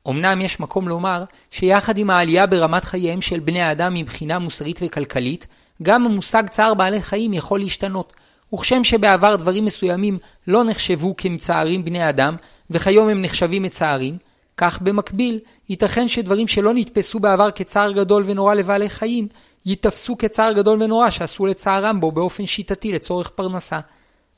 אמנם 0.08 0.42
יש 0.42 0.60
מקום 0.60 0.88
לומר 0.88 1.24
שיחד 1.52 1.98
עם 1.98 2.10
העלייה 2.10 2.46
ברמת 2.46 2.84
חייהם 2.84 3.22
של 3.22 3.40
בני 3.40 3.62
האדם 3.62 3.94
מבחינה 3.94 4.40
מוסרית 4.40 4.80
וכלכלית, 4.84 5.48
גם 5.84 6.06
המושג 6.06 6.44
צער 6.50 6.74
בעלי 6.74 7.02
חיים 7.02 7.34
יכול 7.34 7.60
להשתנות. 7.60 8.14
וכשם 8.54 8.84
שבעבר 8.84 9.36
דברים 9.36 9.66
מסוימים 9.66 10.18
לא 10.48 10.64
נחשבו 10.64 11.14
כמצערים 11.18 11.86
בני 11.86 12.10
אדם, 12.10 12.36
וכיום 12.70 13.10
הם 13.10 13.22
נחשבים 13.22 13.64
מצערים, 13.64 14.18
כך 14.58 14.82
במקביל, 14.82 15.40
ייתכן 15.70 16.08
שדברים 16.08 16.48
שלא 16.48 16.74
נתפסו 16.74 17.20
בעבר 17.20 17.52
כצער 17.52 17.92
גדול 17.92 18.24
ונורא 18.26 18.54
לבעלי 18.54 18.90
חיים, 18.90 19.28
ייתפסו 19.66 20.18
כצער 20.18 20.54
גדול 20.54 20.84
ונורא 20.84 21.10
שעשו 21.10 21.46
לצערם 21.46 22.00
בו 22.00 22.12
באופן 22.12 22.46
שיטתי 22.46 22.92
לצורך 22.92 23.30
פרנסה. 23.30 23.80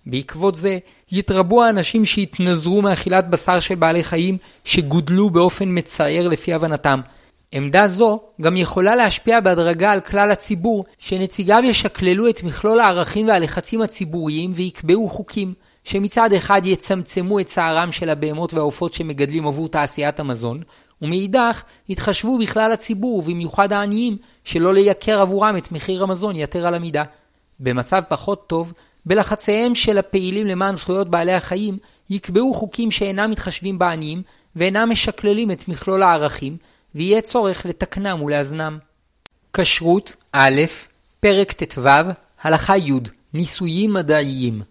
בעקבות 0.05 0.55
זה, 0.55 0.77
יתרבו 1.11 1.63
האנשים 1.63 2.05
שהתנזרו 2.05 2.81
מאכילת 2.81 3.29
בשר 3.29 3.59
של 3.59 3.75
בעלי 3.75 4.03
חיים 4.03 4.37
שגודלו 4.63 5.29
באופן 5.29 5.65
מצער 5.77 6.27
לפי 6.27 6.53
הבנתם. 6.53 7.01
עמדה 7.51 7.87
זו 7.87 8.19
גם 8.41 8.57
יכולה 8.57 8.95
להשפיע 8.95 9.39
בהדרגה 9.39 9.91
על 9.91 9.99
כלל 9.99 10.31
הציבור, 10.31 10.85
שנציגיו 10.99 11.61
ישקללו 11.65 12.29
את 12.29 12.43
מכלול 12.43 12.79
הערכים 12.79 13.27
והלחצים 13.27 13.81
הציבוריים 13.81 14.51
ויקבעו 14.55 15.09
חוקים. 15.09 15.53
שמצד 15.87 16.33
אחד 16.33 16.61
יצמצמו 16.65 17.39
את 17.39 17.45
צערם 17.45 17.91
של 17.91 18.09
הבהמות 18.09 18.53
והעופות 18.53 18.93
שמגדלים 18.93 19.47
עבור 19.47 19.69
תעשיית 19.69 20.19
המזון, 20.19 20.63
ומאידך 21.01 21.63
יתחשבו 21.89 22.37
בכלל 22.37 22.71
הציבור, 22.71 23.17
ובמיוחד 23.19 23.73
העניים, 23.73 24.17
שלא 24.43 24.73
לייקר 24.73 25.21
עבורם 25.21 25.57
את 25.57 25.71
מחיר 25.71 26.03
המזון 26.03 26.35
יתר 26.35 26.67
על 26.67 26.73
המידה. 26.73 27.03
במצב 27.59 28.01
פחות 28.09 28.47
טוב, 28.47 28.73
בלחציהם 29.05 29.75
של 29.75 29.97
הפעילים 29.97 30.47
למען 30.47 30.75
זכויות 30.75 31.09
בעלי 31.09 31.33
החיים, 31.33 31.77
יקבעו 32.09 32.53
חוקים 32.53 32.91
שאינם 32.91 33.31
מתחשבים 33.31 33.79
בעניים, 33.79 34.21
ואינם 34.55 34.89
משקללים 34.91 35.51
את 35.51 35.67
מכלול 35.67 36.03
הערכים, 36.03 36.57
ויהיה 36.95 37.21
צורך 37.21 37.65
לתקנם 37.65 38.21
ולאזנם. 38.21 38.77
כשרות 39.53 40.15
א', 40.31 40.61
פרק 41.19 41.51
ט"ו, 41.51 41.89
הלכה 42.41 42.77
י' 42.77 42.91
ניסויים 43.33 43.93
מדעיים 43.93 44.61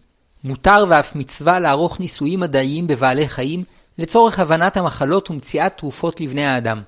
מותר 0.44 0.84
ואף 0.88 1.16
מצווה 1.16 1.60
לערוך 1.60 2.00
ניסויים 2.00 2.40
מדעיים 2.40 2.86
בבעלי 2.86 3.28
חיים 3.28 3.64
לצורך 3.98 4.38
הבנת 4.38 4.76
המחלות 4.76 5.30
ומציאת 5.30 5.78
תרופות 5.78 6.20
לבני 6.20 6.44
האדם. 6.44 6.82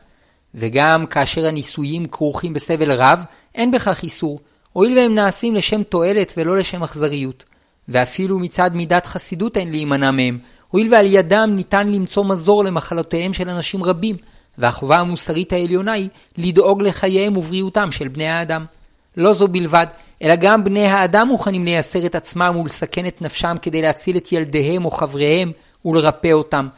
וגם 0.54 1.06
כאשר 1.06 1.46
הניסויים 1.46 2.06
כרוכים 2.06 2.52
בסבל 2.52 2.92
רב, 2.92 3.22
אין 3.54 3.70
בכך 3.70 4.02
איסור, 4.02 4.40
הואיל 4.72 4.98
והם 4.98 5.14
נעשים 5.14 5.54
לשם 5.54 5.82
תועלת 5.82 6.32
ולא 6.36 6.56
לשם 6.56 6.82
אכזריות. 6.82 7.44
ואפילו 7.88 8.38
מצד 8.38 8.70
מידת 8.74 9.06
חסידות 9.06 9.56
אין 9.56 9.70
להימנע 9.70 10.10
מהם, 10.10 10.38
הואיל 10.68 10.94
ועל 10.94 11.06
ידם 11.06 11.50
ניתן 11.54 11.88
למצוא 11.92 12.24
מזור 12.24 12.64
למחלותיהם 12.64 13.32
של 13.32 13.48
אנשים 13.48 13.84
רבים, 13.84 14.16
והחובה 14.58 14.98
המוסרית 14.98 15.52
העליונה 15.52 15.92
היא 15.92 16.08
לדאוג 16.38 16.82
לחייהם 16.82 17.36
ובריאותם 17.36 17.92
של 17.92 18.08
בני 18.08 18.28
האדם. 18.28 18.64
לא 19.16 19.32
זו 19.32 19.48
בלבד, 19.48 19.86
אלא 20.22 20.34
גם 20.36 20.64
בני 20.64 20.86
האדם 20.86 21.28
מוכנים 21.28 21.64
לייסר 21.64 22.06
את 22.06 22.14
עצמם 22.14 22.56
ולסכן 22.60 23.06
את 23.06 23.22
נפשם 23.22 23.56
כדי 23.62 23.82
להציל 23.82 24.16
את 24.16 24.32
ילדיהם 24.32 24.84
או 24.84 24.90
חבריהם 24.90 25.52
ולרפא 25.84 26.32
אותם. 26.32 26.68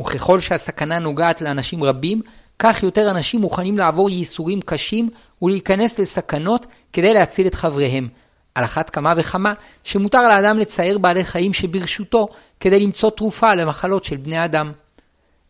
וככל 0.00 0.40
שהסכנה 0.40 0.98
נוגעת 0.98 1.40
לאנשים 1.40 1.84
רבים, 1.84 2.22
כך 2.58 2.82
יותר 2.82 3.10
אנשים 3.10 3.40
מוכנים 3.40 3.78
לעבור 3.78 4.10
ייסורים 4.10 4.60
קשים 4.60 5.08
ולהיכנס 5.42 5.98
לסכנות 5.98 6.66
כדי 6.92 7.14
להציל 7.14 7.46
את 7.46 7.54
חבריהם. 7.54 8.08
על 8.54 8.64
אחת 8.64 8.90
כמה 8.90 9.14
וכמה 9.16 9.52
שמותר 9.84 10.28
לאדם 10.28 10.58
לצייר 10.58 10.98
בעלי 10.98 11.24
חיים 11.24 11.52
שברשותו 11.52 12.28
כדי 12.60 12.80
למצוא 12.80 13.10
תרופה 13.10 13.54
למחלות 13.54 14.04
של 14.04 14.16
בני 14.16 14.44
אדם. 14.44 14.72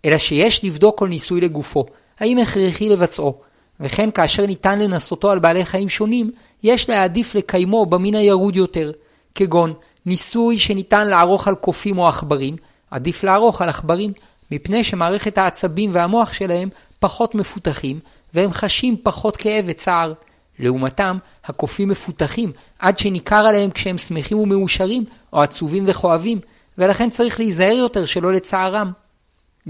אלא 0.05 0.18
שיש 0.18 0.64
לבדוק 0.64 0.98
כל 0.98 1.09
ניסוי 1.09 1.40
לגופו, 1.40 1.87
האם 2.20 2.38
הכרחי 2.38 2.88
לבצעו, 2.88 3.40
וכן 3.81 4.11
כאשר 4.11 4.47
ניתן 4.47 4.79
לנסותו 4.79 5.31
על 5.31 5.38
בעלי 5.38 5.64
חיים 5.64 5.88
שונים, 5.88 6.31
יש 6.62 6.88
להעדיף 6.88 7.35
לקיימו 7.35 7.87
במין 7.87 8.14
הירוד 8.14 8.57
יותר, 8.57 8.93
כגון 9.35 9.75
ניסוי 10.07 10.59
שניתן 10.59 11.09
לערוך 11.09 11.49
על 11.49 11.55
קופים 11.55 11.99
או 11.99 12.09
עכברים, 12.09 12.57
עדיף 12.91 13.25
לערוך 13.25 13.62
על 13.62 13.69
עכברים, 13.69 14.12
מפני 14.51 14.85
שמערכת 14.85 15.38
העצבים 15.38 15.91
והמוח 15.93 16.33
שלהם 16.33 16.69
פחות 16.99 17.35
מפותחים, 17.35 18.01
והם 18.35 18.53
חשים 18.53 18.97
פחות 19.03 19.37
כאב 19.37 19.64
וצער. 19.69 20.12
לעומתם, 20.59 21.19
הקופים 21.45 21.88
מפותחים 21.88 22.53
עד 22.79 22.99
שניכר 22.99 23.47
עליהם 23.47 23.71
כשהם 23.71 23.99
שמחים 23.99 24.38
ומאושרים, 24.38 25.05
או 25.33 25.43
עצובים 25.43 25.85
וכואבים, 25.87 26.38
ולכן 26.79 27.11
צריך 27.11 27.41
להיזהר 27.41 27.77
יותר 27.77 28.07
שלא 28.07 28.33
לצערם. 28.33 28.93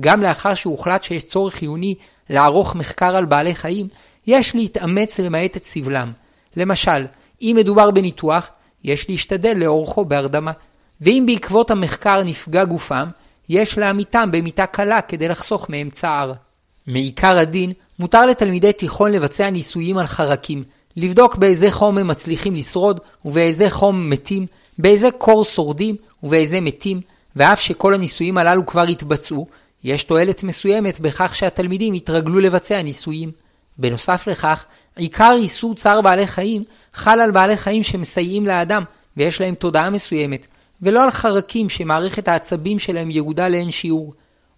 גם 0.00 0.22
לאחר 0.22 0.54
שהוחלט 0.54 1.02
שיש 1.02 1.24
צורך 1.24 1.54
חיוני 1.54 1.94
לערוך 2.30 2.74
מחקר 2.74 3.16
על 3.16 3.24
בעלי 3.24 3.54
חיים, 3.54 3.88
יש 4.26 4.54
להתאמץ 4.54 5.18
למעט 5.18 5.56
את 5.56 5.64
סבלם. 5.64 6.12
למשל, 6.56 7.06
אם 7.42 7.54
מדובר 7.58 7.90
בניתוח, 7.90 8.50
יש 8.84 9.08
להשתדל 9.10 9.56
לאורכו 9.56 10.04
בהרדמה. 10.04 10.52
ואם 11.00 11.24
בעקבות 11.26 11.70
המחקר 11.70 12.22
נפגע 12.24 12.64
גופם, 12.64 13.08
יש 13.48 13.78
להמיתם 13.78 14.28
במיטה 14.32 14.66
קלה 14.66 15.00
כדי 15.00 15.28
לחסוך 15.28 15.70
מהם 15.70 15.90
צער. 15.90 16.32
מעיקר 16.86 17.38
הדין, 17.38 17.72
מותר 17.98 18.26
לתלמידי 18.26 18.72
תיכון 18.72 19.12
לבצע 19.12 19.50
ניסויים 19.50 19.98
על 19.98 20.06
חרקים, 20.06 20.64
לבדוק 20.96 21.36
באיזה 21.36 21.70
חום 21.70 21.98
הם 21.98 22.08
מצליחים 22.08 22.54
לשרוד 22.54 23.00
ובאיזה 23.24 23.70
חום 23.70 24.10
מתים, 24.10 24.46
באיזה 24.78 25.10
קור 25.10 25.44
שורדים 25.44 25.96
ובאיזה 26.22 26.60
מתים, 26.60 27.00
ואף 27.36 27.60
שכל 27.60 27.94
הניסויים 27.94 28.38
הללו 28.38 28.66
כבר 28.66 28.82
התבצעו, 28.82 29.46
יש 29.84 30.04
תועלת 30.04 30.42
מסוימת 30.42 31.00
בכך 31.00 31.36
שהתלמידים 31.36 31.94
יתרגלו 31.94 32.40
לבצע 32.40 32.82
ניסויים. 32.82 33.30
בנוסף 33.78 34.28
לכך, 34.30 34.64
עיקר 34.96 35.32
איסור 35.36 35.74
צער 35.74 36.00
בעלי 36.00 36.26
חיים 36.26 36.64
חל 36.94 37.20
על 37.20 37.30
בעלי 37.30 37.56
חיים 37.56 37.82
שמסייעים 37.82 38.46
לאדם 38.46 38.84
ויש 39.16 39.40
להם 39.40 39.54
תודעה 39.54 39.90
מסוימת, 39.90 40.46
ולא 40.82 41.04
על 41.04 41.10
חרקים 41.10 41.68
שמערכת 41.68 42.28
העצבים 42.28 42.78
שלהם 42.78 43.10
ירודה 43.10 43.48
לאין 43.48 43.70
שיעור. 43.70 44.14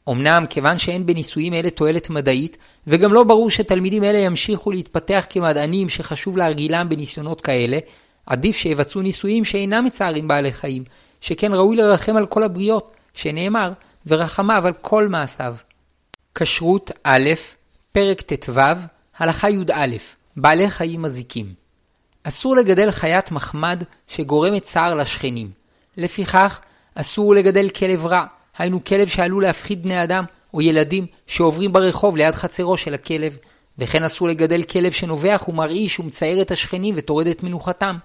אמנם 0.08 0.44
כיוון 0.50 0.78
שאין 0.78 1.06
בניסויים 1.06 1.54
אלה 1.54 1.70
תועלת 1.70 2.10
מדעית, 2.10 2.56
וגם 2.86 3.12
לא 3.12 3.24
ברור 3.24 3.50
שתלמידים 3.50 4.04
אלה 4.04 4.18
ימשיכו 4.18 4.70
להתפתח 4.70 5.26
כמדענים 5.30 5.88
שחשוב 5.88 6.36
להרגילם 6.36 6.88
בניסיונות 6.88 7.40
כאלה, 7.40 7.78
עדיף 8.26 8.56
שיבצעו 8.56 9.02
ניסויים 9.02 9.44
שאינם 9.44 9.84
מצערים 9.84 10.28
בעלי 10.28 10.52
חיים, 10.52 10.84
שכן 11.20 11.54
ראוי 11.54 11.76
לרחם 11.76 12.16
על 12.16 12.26
כל 12.26 12.42
הבריות, 12.42 12.96
שנאמר, 13.14 13.72
ורחמיו 14.06 14.66
על 14.66 14.72
כל 14.80 15.08
מעשיו. 15.08 15.56
כשרות 16.34 16.90
א', 17.02 17.30
פרק 17.92 18.20
ט"ו, 18.20 18.60
הלכה 19.18 19.50
י"א, 19.50 19.86
בעלי 20.36 20.70
חיים 20.70 21.02
מזיקים. 21.02 21.54
אסור 22.22 22.56
לגדל 22.56 22.90
חיית 22.90 23.30
מחמד 23.30 23.82
שגורמת 24.08 24.62
צער 24.62 24.94
לשכנים. 24.94 25.50
לפיכך, 25.96 26.60
אסור 26.94 27.34
לגדל 27.34 27.68
כלב 27.68 28.06
רע, 28.06 28.24
היינו 28.58 28.84
כלב 28.84 29.08
שעלול 29.08 29.42
להפחיד 29.42 29.82
בני 29.82 30.02
אדם 30.02 30.24
או 30.54 30.60
ילדים 30.60 31.06
שעוברים 31.26 31.72
ברחוב 31.72 32.16
ליד 32.16 32.34
חצרו 32.34 32.76
של 32.76 32.94
הכלב, 32.94 33.38
וכן 33.78 34.04
אסור 34.04 34.28
לגדל 34.28 34.62
כלב 34.62 34.92
שנובח 34.92 35.44
ומרעיש 35.48 36.00
ומצייר 36.00 36.42
את 36.42 36.50
השכנים 36.50 36.94
וטורד 36.98 37.26
את 37.26 37.42
מנוחתם. 37.42 37.96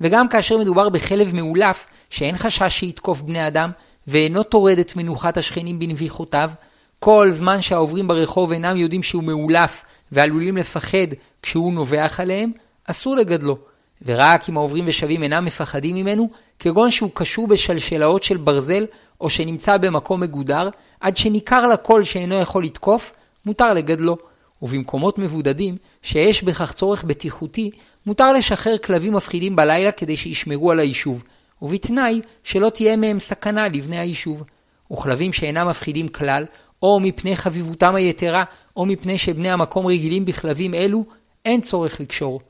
וגם 0.00 0.28
כאשר 0.28 0.58
מדובר 0.58 0.88
בכלב 0.88 1.34
מאולף, 1.34 1.86
שאין 2.10 2.36
חשש 2.36 2.78
שיתקוף 2.78 3.20
בני 3.20 3.46
אדם, 3.46 3.70
ואינו 4.08 4.42
טורד 4.42 4.78
את 4.78 4.96
מנוחת 4.96 5.36
השכנים 5.36 5.78
בנביחותיו, 5.78 6.50
כל 6.98 7.30
זמן 7.30 7.62
שהעוברים 7.62 8.08
ברחוב 8.08 8.52
אינם 8.52 8.76
יודעים 8.76 9.02
שהוא 9.02 9.24
מאולף 9.24 9.84
ועלולים 10.12 10.56
לפחד 10.56 11.06
כשהוא 11.42 11.72
נובח 11.72 12.20
עליהם, 12.20 12.52
אסור 12.84 13.16
לגדלו. 13.16 13.58
ורק 14.04 14.48
אם 14.48 14.56
העוברים 14.56 14.84
ושבים 14.86 15.22
אינם 15.22 15.44
מפחדים 15.44 15.94
ממנו, 15.94 16.30
כגון 16.58 16.90
שהוא 16.90 17.10
קשור 17.14 17.46
בשלשלאות 17.48 18.22
של 18.22 18.36
ברזל 18.36 18.86
או 19.20 19.30
שנמצא 19.30 19.76
במקום 19.76 20.20
מגודר, 20.20 20.68
עד 21.00 21.16
שניכר 21.16 21.66
לכל 21.66 22.04
שאינו 22.04 22.34
יכול 22.34 22.64
לתקוף, 22.64 23.12
מותר 23.46 23.72
לגדלו. 23.74 24.16
ובמקומות 24.62 25.18
מבודדים, 25.18 25.76
שיש 26.02 26.42
בכך 26.42 26.72
צורך 26.72 27.04
בטיחותי, 27.04 27.70
מותר 28.06 28.32
לשחרר 28.32 28.78
כלבים 28.78 29.12
מפחידים 29.12 29.56
בלילה 29.56 29.92
כדי 29.92 30.16
שישמרו 30.16 30.70
על 30.70 30.78
היישוב, 30.78 31.24
ובתנאי 31.62 32.20
שלא 32.42 32.68
תהיה 32.68 32.96
מהם 32.96 33.20
סכנה 33.20 33.68
לבני 33.68 33.98
היישוב. 33.98 34.44
וכלבים 34.92 35.32
שאינם 35.32 35.68
מפחידים 35.68 36.08
כלל, 36.08 36.44
או 36.82 37.00
מפני 37.00 37.36
חביבותם 37.36 37.94
היתרה, 37.94 38.44
או 38.76 38.86
מפני 38.86 39.18
שבני 39.18 39.50
המקום 39.50 39.86
רגילים 39.86 40.24
בכלבים 40.24 40.74
אלו, 40.74 41.04
אין 41.44 41.60
צורך 41.60 42.00
לקשור. 42.00 42.40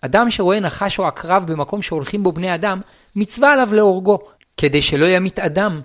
אדם 0.00 0.30
שרואה 0.30 0.60
נחש 0.60 0.98
או 0.98 1.06
עקרב 1.06 1.44
במקום 1.46 1.82
שהולכים 1.82 2.22
בו 2.22 2.32
בני 2.32 2.54
אדם, 2.54 2.80
מצווה 3.16 3.52
עליו 3.52 3.68
להורגו, 3.72 4.18
כדי 4.56 4.82
שלא 4.82 5.06
ימית 5.06 5.38
אדם. 5.38 5.80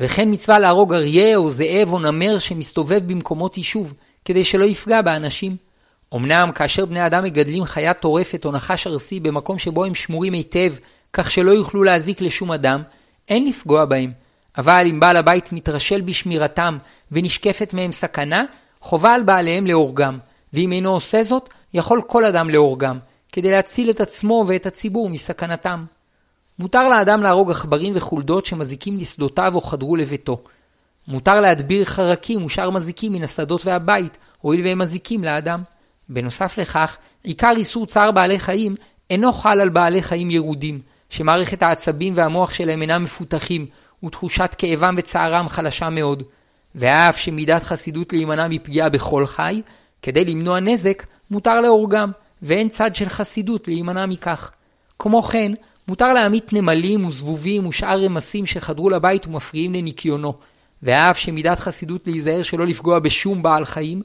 וכן 0.00 0.32
מצווה 0.32 0.58
להרוג 0.58 0.94
אריה 0.94 1.36
או 1.36 1.50
זאב 1.50 1.92
או 1.92 1.98
נמר 1.98 2.38
שמסתובב 2.38 3.00
במקומות 3.06 3.56
יישוב, 3.56 3.94
כדי 4.24 4.44
שלא 4.44 4.64
יפגע 4.64 5.02
באנשים. 5.02 5.56
אמנם 6.14 6.50
כאשר 6.54 6.86
בני 6.86 7.06
אדם 7.06 7.24
מגדלים 7.24 7.64
חיה 7.64 7.94
טורפת 7.94 8.44
או 8.44 8.52
נחש 8.52 8.86
ארסי 8.86 9.20
במקום 9.20 9.58
שבו 9.58 9.84
הם 9.84 9.94
שמורים 9.94 10.32
היטב, 10.32 10.74
כך 11.12 11.30
שלא 11.30 11.50
יוכלו 11.50 11.82
להזיק 11.82 12.20
לשום 12.20 12.52
אדם, 12.52 12.82
אין 13.28 13.48
לפגוע 13.48 13.84
בהם. 13.84 14.12
אבל 14.58 14.86
אם 14.90 15.00
בעל 15.00 15.16
הבית 15.16 15.52
מתרשל 15.52 16.00
בשמירתם 16.00 16.78
ונשקפת 17.12 17.74
מהם 17.74 17.92
סכנה, 17.92 18.44
חובה 18.80 19.14
על 19.14 19.22
בעליהם 19.22 19.66
להורגם, 19.66 20.18
ואם 20.52 20.72
אינו 20.72 20.90
עושה 20.90 21.24
זאת, 21.24 21.48
יכול 21.74 22.02
כל 22.06 22.24
אדם 22.24 22.50
להורגם, 22.50 22.98
כדי 23.32 23.50
להציל 23.50 23.90
את 23.90 24.00
עצמו 24.00 24.44
ואת 24.48 24.66
הציבור 24.66 25.08
מסכנתם. 25.08 25.84
מותר 26.58 26.88
לאדם 26.88 27.22
להרוג 27.22 27.50
עכברים 27.50 27.92
וחולדות 27.96 28.46
שמזיקים 28.46 28.98
לשדותיו 28.98 29.54
או 29.54 29.60
חדרו 29.60 29.96
לביתו. 29.96 30.42
מותר 31.08 31.40
להדביר 31.40 31.84
חרקים 31.84 32.44
ושאר 32.44 32.70
מזיקים 32.70 33.12
מן 33.12 33.22
השדות 33.22 33.66
והבית, 33.66 34.16
הואיל 34.40 34.64
והם 34.64 34.78
מזיקים 34.78 35.24
לאדם. 35.24 35.62
בנוסף 36.08 36.58
לכך, 36.58 36.96
עיקר 37.22 37.52
איסור 37.56 37.86
צער 37.86 38.10
בעלי 38.10 38.38
חיים 38.38 38.74
אינו 39.10 39.32
חל 39.32 39.60
על 39.60 39.68
בעלי 39.68 40.02
חיים 40.02 40.30
ירודים, 40.30 40.80
שמערכת 41.12 41.62
העצבים 41.62 42.12
והמוח 42.16 42.54
שלהם 42.54 42.82
אינם 42.82 43.02
מפותחים, 43.02 43.66
ותחושת 44.04 44.54
כאבם 44.58 44.94
וצערם 44.98 45.48
חלשה 45.48 45.90
מאוד. 45.90 46.22
ואף 46.74 47.18
שמידת 47.18 47.62
חסידות 47.62 48.12
להימנע 48.12 48.48
מפגיעה 48.48 48.88
בכל 48.88 49.26
חי, 49.26 49.62
כדי 50.02 50.24
למנוע 50.24 50.60
נזק, 50.60 51.06
מותר 51.30 51.60
להורגם, 51.60 52.10
ואין 52.42 52.68
צד 52.68 52.94
של 52.94 53.08
חסידות 53.08 53.68
להימנע 53.68 54.06
מכך. 54.06 54.50
כמו 54.98 55.22
כן, 55.22 55.52
מותר 55.88 56.12
להמית 56.12 56.52
נמלים 56.52 57.04
וזבובים 57.04 57.66
ושאר 57.66 58.04
רמסים 58.04 58.46
שחדרו 58.46 58.90
לבית 58.90 59.26
ומפריעים 59.26 59.74
לניקיונו, 59.74 60.34
ואף 60.82 61.18
שמידת 61.18 61.60
חסידות 61.60 62.06
להיזהר 62.06 62.42
שלא 62.42 62.66
לפגוע 62.66 62.98
בשום 62.98 63.42
בעל 63.42 63.64
חיים, 63.64 64.02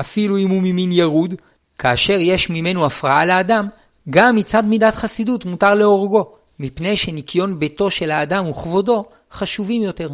אפילו 0.00 0.38
אם 0.38 0.50
הוא 0.50 0.62
ממין 0.62 0.92
ירוד, 0.92 1.34
כאשר 1.78 2.18
יש 2.20 2.50
ממנו 2.50 2.86
הפרעה 2.86 3.26
לאדם, 3.26 3.68
גם 4.10 4.36
מצד 4.36 4.64
מידת 4.64 4.94
חסידות 4.94 5.44
מותר 5.44 5.74
להורגו, 5.74 6.43
מפני 6.58 6.96
שניקיון 6.96 7.58
ביתו 7.58 7.90
של 7.90 8.10
האדם 8.10 8.46
וכבודו 8.46 9.04
חשובים 9.32 9.82
יותר. 9.82 10.08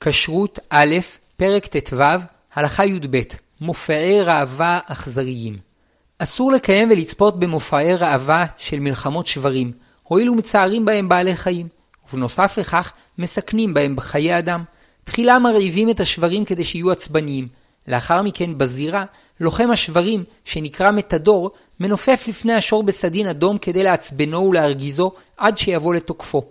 כשרות 0.00 0.58
א', 0.70 0.96
פרק 1.36 1.66
ט"ו, 1.66 2.02
הלכה 2.54 2.86
י"ב, 2.86 3.20
מופעי 3.60 4.22
ראווה 4.22 4.80
אכזריים. 4.86 5.58
אסור 6.18 6.52
לקיים 6.52 6.90
ולצפות 6.90 7.38
במופעי 7.38 7.94
ראווה 7.96 8.46
של 8.56 8.80
מלחמות 8.80 9.26
שברים, 9.26 9.72
הואיל 10.02 10.30
ומצערים 10.30 10.84
בהם 10.84 11.08
בעלי 11.08 11.36
חיים, 11.36 11.68
ובנוסף 12.08 12.58
לכך 12.58 12.92
מסכנים 13.18 13.74
בהם 13.74 13.96
בחיי 13.96 14.38
אדם. 14.38 14.64
תחילה 15.04 15.38
מרעיבים 15.38 15.90
את 15.90 16.00
השברים 16.00 16.44
כדי 16.44 16.64
שיהיו 16.64 16.90
עצבניים. 16.90 17.48
לאחר 17.88 18.22
מכן 18.22 18.58
בזירה, 18.58 19.04
לוחם 19.42 19.70
השברים, 19.70 20.24
שנקרא 20.44 20.90
מתדור, 20.90 21.50
מנופף 21.80 22.24
לפני 22.28 22.52
השור 22.52 22.82
בסדין 22.82 23.26
אדום 23.26 23.58
כדי 23.58 23.82
לעצבנו 23.82 24.38
ולהרגיזו 24.48 25.12
עד 25.36 25.58
שיבוא 25.58 25.94
לתוקפו. 25.94 26.42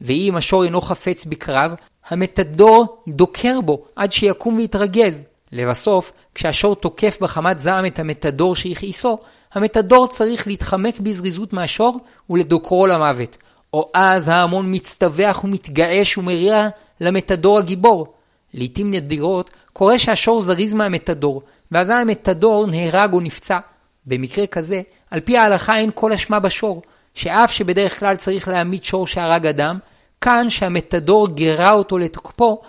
ואם 0.00 0.34
השור 0.36 0.64
אינו 0.64 0.80
חפץ 0.80 1.24
בקרב, 1.24 1.74
המתדור 2.08 3.02
דוקר 3.08 3.60
בו 3.60 3.84
עד 3.96 4.12
שיקום 4.12 4.56
ויתרגז. 4.56 5.22
לבסוף, 5.52 6.12
כשהשור 6.34 6.76
תוקף 6.76 7.18
בחמת 7.20 7.60
זעם 7.60 7.86
את 7.86 7.98
המתדור 7.98 8.56
שהכעיסו, 8.56 9.18
המתדור 9.52 10.06
צריך 10.06 10.46
להתחמק 10.46 11.00
בזריזות 11.00 11.52
מהשור 11.52 12.00
ולדוקרו 12.30 12.86
למוות. 12.86 13.36
או 13.72 13.90
אז 13.94 14.28
ההמון 14.28 14.74
מצטווח 14.74 15.44
ומתגעש 15.44 16.18
ומריע 16.18 16.68
למתדור 17.00 17.58
הגיבור. 17.58 18.14
לעתים 18.54 18.90
נדירות 18.90 19.50
קורה 19.72 19.98
שהשור 19.98 20.42
זריז 20.42 20.74
מהמתדור, 20.74 21.42
ואזי 21.72 21.92
המתדור 21.92 22.66
נהרג 22.66 23.12
או 23.12 23.20
נפצע. 23.20 23.58
במקרה 24.06 24.46
כזה, 24.46 24.82
על 25.10 25.20
פי 25.20 25.36
ההלכה 25.36 25.78
אין 25.78 25.90
כל 25.94 26.12
אשמה 26.12 26.40
בשור, 26.40 26.82
שאף 27.14 27.52
שבדרך 27.52 28.00
כלל 28.00 28.16
צריך 28.16 28.48
להעמיד 28.48 28.84
שור 28.84 29.06
שהרג 29.06 29.46
אדם, 29.46 29.78
כאן 30.20 30.50
שהמתדור 30.50 31.28
גרה 31.28 31.72
אותו 31.72 31.98
לתוקפו, 31.98 32.60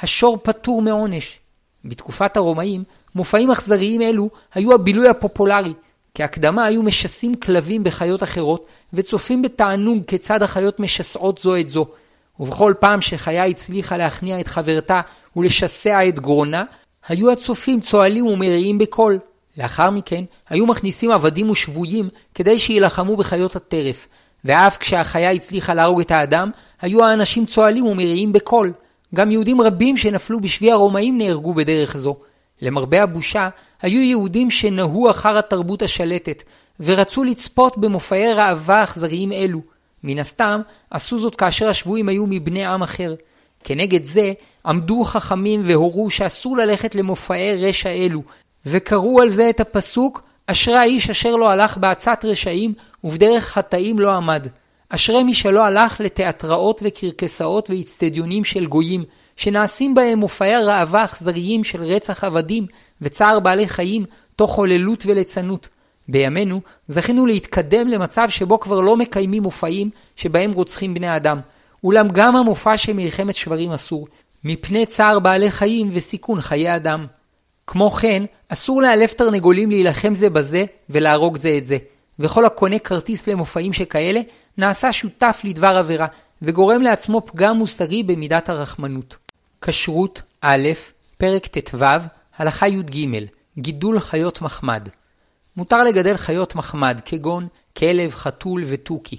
השור 0.00 0.38
פטור 0.42 0.82
מעונש. 0.82 1.38
בתקופת 1.84 2.36
הרומאים, 2.36 2.84
מופעים 3.14 3.50
אכזריים 3.50 4.02
אלו 4.02 4.30
היו 4.54 4.74
הבילוי 4.74 5.08
הפופולרי. 5.08 5.72
כהקדמה 6.14 6.64
היו 6.64 6.82
משסים 6.82 7.34
כלבים 7.34 7.84
בחיות 7.84 8.22
אחרות, 8.22 8.66
וצופים 8.92 9.42
בתענוג 9.42 10.04
כיצד 10.06 10.42
החיות 10.42 10.80
משסעות 10.80 11.38
זו 11.38 11.56
את 11.56 11.68
זו. 11.68 11.86
ובכל 12.40 12.74
פעם 12.80 13.00
שחיה 13.00 13.44
הצליחה 13.44 13.96
להכניע 13.96 14.40
את 14.40 14.48
חברתה 14.48 15.00
ולשסע 15.36 16.08
את 16.08 16.20
גרונה, 16.20 16.64
היו 17.08 17.30
הצופים 17.30 17.80
צוהלים 17.80 18.26
ומריעים 18.26 18.78
בקול. 18.78 19.18
לאחר 19.58 19.90
מכן, 19.90 20.24
היו 20.48 20.66
מכניסים 20.66 21.10
עבדים 21.10 21.50
ושבויים 21.50 22.08
כדי 22.34 22.58
שיילחמו 22.58 23.16
בחיות 23.16 23.56
הטרף, 23.56 24.08
ואף 24.44 24.76
כשהחיה 24.76 25.30
הצליחה 25.30 25.74
להרוג 25.74 26.00
את 26.00 26.10
האדם, 26.10 26.50
היו 26.82 27.04
האנשים 27.04 27.46
צוהלים 27.46 27.86
ומריעים 27.86 28.32
בקול. 28.32 28.72
גם 29.14 29.30
יהודים 29.30 29.60
רבים 29.60 29.96
שנפלו 29.96 30.40
בשבי 30.40 30.72
הרומאים 30.72 31.18
נהרגו 31.18 31.54
בדרך 31.54 31.96
זו. 31.96 32.16
למרבה 32.62 33.02
הבושה, 33.02 33.48
היו 33.82 34.00
יהודים 34.00 34.50
שנהו 34.50 35.10
אחר 35.10 35.38
התרבות 35.38 35.82
השלטת, 35.82 36.42
ורצו 36.80 37.24
לצפות 37.24 37.78
במופעי 37.78 38.32
ראווה 38.32 38.84
אכזריים 38.84 39.32
אלו. 39.32 39.60
מן 40.04 40.18
הסתם, 40.18 40.60
עשו 40.90 41.18
זאת 41.18 41.34
כאשר 41.34 41.68
השבויים 41.68 42.08
היו 42.08 42.26
מבני 42.26 42.64
עם 42.64 42.82
אחר. 42.82 43.14
כנגד 43.64 44.04
זה, 44.04 44.32
עמדו 44.66 45.04
חכמים 45.04 45.62
והורו 45.64 46.10
שאסור 46.10 46.56
ללכת 46.56 46.94
למופעי 46.94 47.68
רשע 47.68 47.90
אלו, 47.90 48.22
וקראו 48.66 49.20
על 49.20 49.28
זה 49.28 49.50
את 49.50 49.60
הפסוק 49.60 50.22
אשרי 50.46 50.76
האיש 50.76 51.10
אשר 51.10 51.36
לא 51.36 51.50
הלך 51.50 51.78
בעצת 51.78 52.24
רשעים 52.24 52.74
ובדרך 53.04 53.44
חטאים 53.44 53.98
לא 53.98 54.12
עמד. 54.12 54.46
אשרי 54.88 55.22
מי 55.22 55.34
שלא 55.34 55.64
הלך 55.64 56.00
לתיאטראות 56.00 56.82
וקרקסאות 56.84 57.70
ואיצטדיונים 57.70 58.44
של 58.44 58.66
גויים, 58.66 59.04
שנעשים 59.36 59.94
בהם 59.94 60.18
מופעי 60.18 60.64
ראווה 60.64 61.04
אכזריים 61.04 61.64
של 61.64 61.82
רצח 61.82 62.24
עבדים 62.24 62.66
וצער 63.00 63.40
בעלי 63.40 63.68
חיים, 63.68 64.04
תוך 64.36 64.54
הוללות 64.54 65.04
וליצנות. 65.06 65.68
בימינו 66.08 66.60
זכינו 66.88 67.26
להתקדם 67.26 67.88
למצב 67.88 68.26
שבו 68.28 68.60
כבר 68.60 68.80
לא 68.80 68.96
מקיימים 68.96 69.42
מופעים 69.42 69.90
שבהם 70.16 70.52
רוצחים 70.52 70.94
בני 70.94 71.16
אדם. 71.16 71.40
אולם 71.84 72.08
גם 72.08 72.36
המופע 72.36 72.76
של 72.76 72.92
מלחמת 72.92 73.34
שברים 73.34 73.72
אסור, 73.72 74.06
מפני 74.44 74.86
צער 74.86 75.18
בעלי 75.18 75.50
חיים 75.50 75.88
וסיכון 75.92 76.40
חיי 76.40 76.76
אדם. 76.76 77.06
כמו 77.66 77.90
כן, 77.90 78.24
אסור 78.48 78.82
לאלף 78.82 79.14
תרנגולים 79.14 79.70
להילחם 79.70 80.14
זה 80.14 80.30
בזה 80.30 80.64
ולהרוג 80.90 81.38
זה 81.38 81.54
את 81.58 81.66
זה. 81.66 81.78
וכל 82.18 82.44
הקונה 82.44 82.78
כרטיס 82.78 83.26
למופעים 83.26 83.72
שכאלה, 83.72 84.20
נעשה 84.58 84.92
שותף 84.92 85.40
לדבר 85.44 85.76
עבירה, 85.78 86.06
וגורם 86.42 86.82
לעצמו 86.82 87.22
פגם 87.26 87.56
מוסרי 87.56 88.02
במידת 88.02 88.48
הרחמנות. 88.48 89.16
כשרות 89.60 90.22
א', 90.40 90.68
פרק 91.18 91.46
ט"ו, 91.46 91.84
הלכה 92.36 92.68
י"ג, 92.68 93.08
גידול 93.58 94.00
חיות 94.00 94.42
מחמד. 94.42 94.88
מותר 95.56 95.84
לגדל 95.84 96.16
חיות 96.16 96.54
מחמד, 96.54 97.00
כגון 97.04 97.46
כלב, 97.76 98.10
חתול 98.14 98.62
ותוכי. 98.66 99.16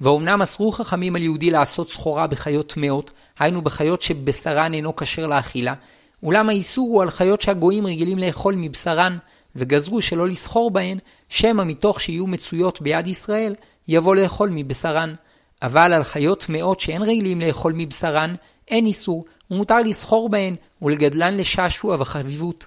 ואומנם 0.00 0.42
אסרו 0.42 0.72
חכמים 0.72 1.16
על 1.16 1.22
יהודי 1.22 1.50
לעשות 1.50 1.90
סחורה 1.90 2.26
בחיות 2.26 2.72
טמאות, 2.72 3.10
היינו 3.38 3.62
בחיות 3.62 4.02
שבשרן 4.02 4.74
אינו 4.74 4.96
כשר 4.96 5.26
לאכילה, 5.26 5.74
אולם 6.22 6.48
האיסור 6.48 6.88
הוא 6.88 7.02
על 7.02 7.10
חיות 7.10 7.40
שהגויים 7.40 7.86
רגילים 7.86 8.18
לאכול 8.18 8.54
מבשרן, 8.56 9.18
וגזרו 9.56 10.02
שלא 10.02 10.28
לסחור 10.28 10.70
בהן, 10.70 10.98
שמא 11.28 11.64
מתוך 11.64 12.00
שיהיו 12.00 12.26
מצויות 12.26 12.82
ביד 12.82 13.06
ישראל, 13.06 13.54
יבוא 13.88 14.16
לאכול 14.16 14.50
מבשרן. 14.52 15.14
אבל 15.62 15.92
על 15.92 16.04
חיות 16.04 16.44
טמאות 16.44 16.80
שאין 16.80 17.02
רגילים 17.02 17.40
לאכול 17.40 17.72
מבשרן, 17.76 18.34
אין 18.68 18.86
איסור, 18.86 19.24
ומותר 19.50 19.82
לסחור 19.82 20.28
בהן 20.28 20.56
ולגדלן 20.82 21.36
לשעשוע 21.36 21.96
וחביבות. 21.98 22.66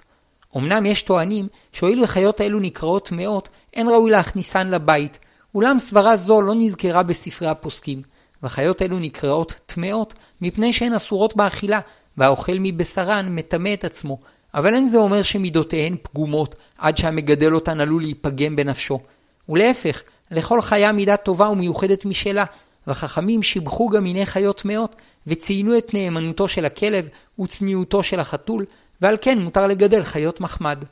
אמנם 0.56 0.86
יש 0.86 1.02
טוענים 1.02 1.48
שהואיל 1.72 2.04
וחיות 2.04 2.40
האלו 2.40 2.60
נקראות 2.60 3.08
טמאות, 3.08 3.48
אין 3.74 3.88
ראוי 3.88 4.10
להכניסן 4.10 4.68
לבית, 4.70 5.18
אולם 5.54 5.78
סברה 5.78 6.16
זו 6.16 6.42
לא 6.42 6.54
נזכרה 6.56 7.02
בספרי 7.02 7.48
הפוסקים, 7.48 8.02
וחיות 8.42 8.82
אלו 8.82 8.98
נקראות 8.98 9.60
טמאות 9.66 10.14
מפני 10.40 10.72
שהן 10.72 10.92
אסורות 10.92 11.36
באכילה, 11.36 11.80
והאוכל 12.16 12.56
מבשרן 12.60 13.34
מטמא 13.34 13.72
את 13.74 13.84
עצמו, 13.84 14.18
אבל 14.54 14.74
אין 14.74 14.86
זה 14.86 14.96
אומר 14.96 15.22
שמידותיהן 15.22 15.96
פגומות 16.02 16.54
עד 16.78 16.96
שהמגדל 16.96 17.54
אותן 17.54 17.80
עלול 17.80 18.02
להיפגם 18.02 18.56
בנפשו. 18.56 19.00
ולהפך, 19.48 20.02
לכל 20.30 20.60
חיה 20.60 20.92
מידה 20.92 21.16
טובה 21.16 21.48
ומיוחדת 21.48 22.04
משלה, 22.04 22.44
וחכמים 22.86 23.42
שיבחו 23.42 23.88
גם 23.88 24.04
מיני 24.04 24.26
חיות 24.26 24.60
טמאות, 24.60 24.96
וציינו 25.26 25.78
את 25.78 25.94
נאמנותו 25.94 26.48
של 26.48 26.64
הכלב 26.64 27.08
וצניעותו 27.38 28.02
של 28.02 28.20
החתול, 28.20 28.66
ועל 29.00 29.16
כן 29.20 29.38
מותר 29.38 29.66
לגדל 29.66 30.02
חיות 30.04 30.40
מחמד. 30.40 30.84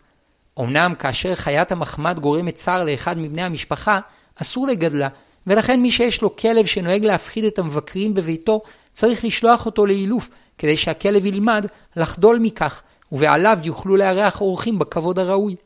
אמנם 0.61 0.95
כאשר 0.99 1.35
חיית 1.35 1.73
המחמד 1.73 2.19
גורמת 2.21 2.55
צער 2.55 2.85
לאחד 2.85 3.19
מבני 3.19 3.43
המשפחה, 3.43 4.01
אסור 4.43 4.67
לגדלה, 4.67 5.09
ולכן 5.47 5.81
מי 5.81 5.91
שיש 5.91 6.23
לו 6.23 6.37
כלב 6.37 6.67
שנוהג 6.67 7.05
להפחיד 7.05 7.45
את 7.45 7.59
המבקרים 7.59 8.15
בביתו, 8.15 8.63
צריך 8.93 9.25
לשלוח 9.25 9.67
אותו 9.67 9.87
לאילוף, 9.87 10.31
כדי 10.59 10.77
שהכלב 10.77 11.27
ילמד 11.27 11.67
לחדול 11.97 12.39
מכך, 12.39 12.83
ובעליו 13.13 13.59
יוכלו 13.63 13.97
לארח 13.97 14.41
אורחים 14.41 14.79
בכבוד 14.79 15.19
הראוי. 15.19 15.57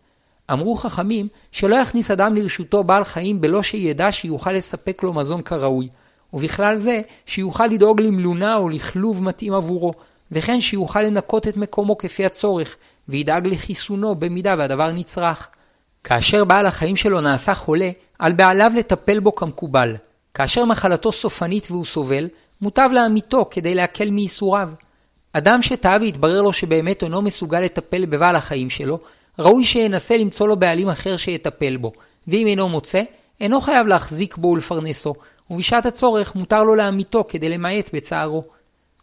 אמרו 0.53 0.77
חכמים 0.77 1.29
שלא 1.53 1.77
יכניס 1.77 2.11
אדם 2.11 2.35
לרשותו 2.35 2.85
בעל 2.85 3.05
חיים 3.05 3.41
בלא 3.41 3.63
שידע 3.63 4.13
שיוכל 4.13 4.53
לספק 4.53 5.03
לו 5.03 5.13
מזון 5.13 5.43
כראוי, 5.43 5.89
ובכלל 6.33 6.77
זה 6.77 7.01
שיוכל 7.27 7.67
לדאוג 7.67 8.01
למלונה 8.01 8.57
או 8.57 8.69
לכלוב 8.69 9.23
מתאים 9.23 9.53
עבורו, 9.53 9.93
וכן 10.33 10.61
שיוכל 10.61 11.03
לנקות 11.03 11.49
את 11.49 11.57
מקומו 11.57 11.99
כפי 11.99 12.27
הצורך, 12.27 12.77
וידאג 13.09 13.47
לחיסונו 13.47 14.15
במידה 14.15 14.55
והדבר 14.59 14.93
נצרך. 14.93 15.49
כאשר 16.05 16.45
בעל 16.45 16.67
החיים 16.67 16.97
שלו 16.97 17.21
נעשה 17.21 17.55
חולה, 17.55 17.91
על 18.23 18.33
בעליו 18.33 18.73
לטפל 18.77 19.21
בו 19.21 19.35
כמקובל. 19.35 19.97
כאשר 20.35 20.65
מחלתו 20.65 21.13
סופנית 21.13 21.71
והוא 21.71 21.85
סובל, 21.85 22.29
מוטב 22.61 22.89
לעמיתו 22.93 23.47
כדי 23.51 23.75
להקל 23.75 24.11
מייסוריו. 24.11 24.71
אדם 25.33 25.63
שטעה 25.63 25.99
והתברר 26.01 26.43
לו 26.43 26.53
שבאמת 26.53 27.03
אינו 27.03 27.23
מסוגל 27.23 27.61
לטפל 27.61 28.07
בבעל 28.07 28.37
החיים 28.37 28.71
שלו, 28.71 28.99
ראוי 29.39 29.65
שינסה 29.65 30.17
למצוא 30.17 30.49
לו 30.49 30.57
בעלים 30.57 30.89
אחר 30.89 31.17
שיטפל 31.17 31.77
בו, 31.77 31.93
ואם 32.29 32.47
אינו 32.47 32.69
מוצא, 32.69 33.03
אינו 33.41 33.61
חייב 33.61 33.87
להחזיק 33.87 34.37
בו 34.37 34.49
ולפרנסו, 34.49 35.15
ובשעת 35.51 35.87
הצורך 35.87 36.35
מותר 36.35 36.65
לו 36.65 36.75
לעמיתו 36.75 37.25
כדי 37.29 37.49
למעט 37.49 37.91
בצערו. 37.95 38.43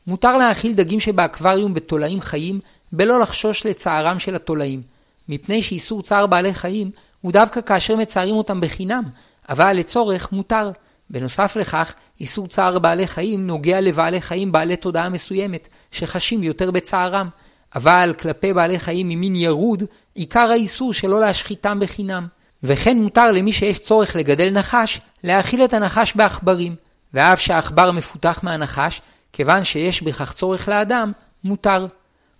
מותר 0.08 0.38
להאכיל 0.38 0.74
דגים 0.74 1.00
שבאקווריום 1.00 1.74
בתולעים 1.74 2.22
חיים, 2.22 2.60
בלא 2.92 3.20
לחשוש 3.20 3.66
לצערם 3.66 4.20
של 4.20 4.36
התולעים, 4.36 4.82
מפני 5.30 5.62
שאיסור 5.62 6.02
צער 6.02 6.28
בעלי 6.28 6.54
חיים 6.54 6.92
הוא 7.22 7.32
דווקא 7.32 7.62
כאשר 7.62 7.96
מצערים 7.96 8.36
אותם 8.36 8.62
בחינם, 8.62 9.04
אבל 9.50 9.74
לצורך 9.74 10.32
מותר. 10.32 10.72
בנוסף 11.10 11.56
לכך, 11.56 11.94
איסור 12.20 12.48
צער 12.48 12.80
בעלי 12.80 13.08
חיים 13.08 13.48
נוגע 13.48 13.82
לבעלי 13.82 14.22
חיים 14.22 14.52
בעלי 14.52 14.76
תודעה 14.76 15.10
מסוימת, 15.10 15.68
שחשים 15.92 16.44
יותר 16.44 16.72
בצערם. 16.72 17.30
אבל 17.76 18.14
כלפי 18.20 18.54
בעלי 18.54 18.80
חיים 18.80 19.10
ממין 19.10 19.36
ירוד, 19.36 19.84
עיקר 20.16 20.52
האיסור 20.52 20.94
שלא 20.94 21.20
להשחיתם 21.20 21.80
בחינם. 21.80 22.28
וכן 22.64 22.98
מותר 22.98 23.32
למי 23.32 23.52
שיש 23.52 23.80
צורך 23.80 24.16
לגדל 24.16 24.50
נחש, 24.50 25.02
להאכיל 25.24 25.64
את 25.64 25.74
הנחש 25.74 26.14
בעכברים. 26.16 26.76
ואף 27.14 27.40
שהעכבר 27.40 27.92
מפותח 27.92 28.40
מהנחש, 28.44 29.02
כיוון 29.34 29.64
שיש 29.64 30.02
בכך 30.02 30.34
צורך 30.34 30.70
לאדם, 30.70 31.12
מותר. 31.44 31.88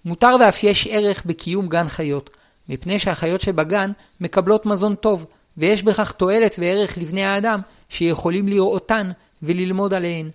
מותר 0.06 0.36
ואף 0.40 0.64
יש 0.64 0.88
ערך 0.92 1.24
בקיום 1.26 1.70
גן 1.70 1.90
חיות, 1.90 2.30
מפני 2.70 3.00
שהחיות 3.00 3.42
שבגן 3.42 3.92
מקבלות 4.22 4.66
מזון 4.66 4.96
טוב, 4.96 5.26
ויש 5.58 5.84
בכך 5.84 6.12
תועלת 6.12 6.56
וערך 6.60 6.98
לבני 6.98 7.24
האדם, 7.24 7.60
שיכולים 7.90 8.48
לראותן 8.48 9.12
וללמוד 9.44 9.94
עליהן. 9.94 10.30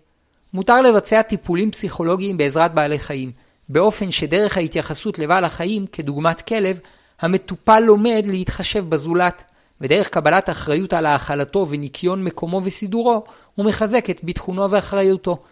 מותר 0.52 0.82
לבצע 0.82 1.22
טיפולים 1.22 1.70
פסיכולוגיים 1.70 2.36
בעזרת 2.36 2.74
בעלי 2.74 2.98
חיים, 2.98 3.32
באופן 3.68 4.10
שדרך 4.10 4.56
ההתייחסות 4.56 5.18
לבעל 5.18 5.44
החיים, 5.44 5.86
כדוגמת 5.86 6.40
כלב, 6.40 6.80
המטופל 7.20 7.80
לומד 7.80 8.24
להתחשב 8.26 8.88
בזולת, 8.88 9.42
ודרך 9.80 10.08
קבלת 10.08 10.50
אחריות 10.50 10.92
על 10.92 11.06
האכלתו 11.06 11.66
וניקיון 11.70 12.24
מקומו 12.24 12.60
וסידורו, 12.64 13.24
הוא 13.54 13.66
מחזק 13.66 14.10
את 14.10 14.24
ביטחונו 14.24 14.70
ואחריותו. 14.70 15.42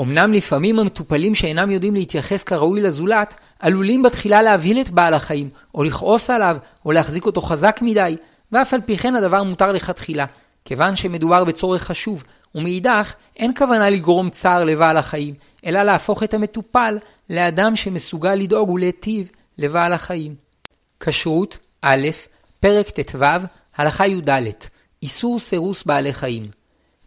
אמנם 0.00 0.32
לפעמים 0.32 0.78
המטופלים 0.78 1.34
שאינם 1.34 1.70
יודעים 1.70 1.94
להתייחס 1.94 2.44
כראוי 2.44 2.80
לזולת, 2.80 3.34
עלולים 3.58 4.02
בתחילה 4.02 4.42
להבהיל 4.42 4.80
את 4.80 4.90
בעל 4.90 5.14
החיים, 5.14 5.50
או 5.74 5.84
לכעוס 5.84 6.30
עליו, 6.30 6.56
או 6.86 6.92
להחזיק 6.92 7.26
אותו 7.26 7.40
חזק 7.40 7.78
מדי, 7.82 8.16
ואף 8.52 8.74
על 8.74 8.80
פי 8.80 8.98
כן 8.98 9.16
הדבר 9.16 9.42
מותר 9.42 9.72
לכתחילה, 9.72 10.24
כיוון 10.64 10.96
שמדובר 10.96 11.44
בצורך 11.44 11.82
חשוב, 11.82 12.24
ומאידך 12.54 13.12
אין 13.36 13.52
כוונה 13.56 13.90
לגרום 13.90 14.30
צער 14.30 14.64
לבעל 14.64 14.96
החיים, 14.96 15.34
אלא 15.66 15.82
להפוך 15.82 16.22
את 16.22 16.34
המטופל 16.34 16.98
לאדם 17.30 17.76
שמסוגל 17.76 18.34
לדאוג 18.34 18.70
ולהיטיב 18.70 19.28
לבעל 19.58 19.92
החיים. 19.92 20.34
כשרות 21.00 21.58
א', 21.82 22.08
פרק 22.60 22.88
ט"ו, 22.88 23.24
הלכה 23.76 24.06
י"ד, 24.06 24.30
איסור 25.02 25.38
סירוס 25.38 25.84
בעלי 25.84 26.12
חיים. 26.12 26.46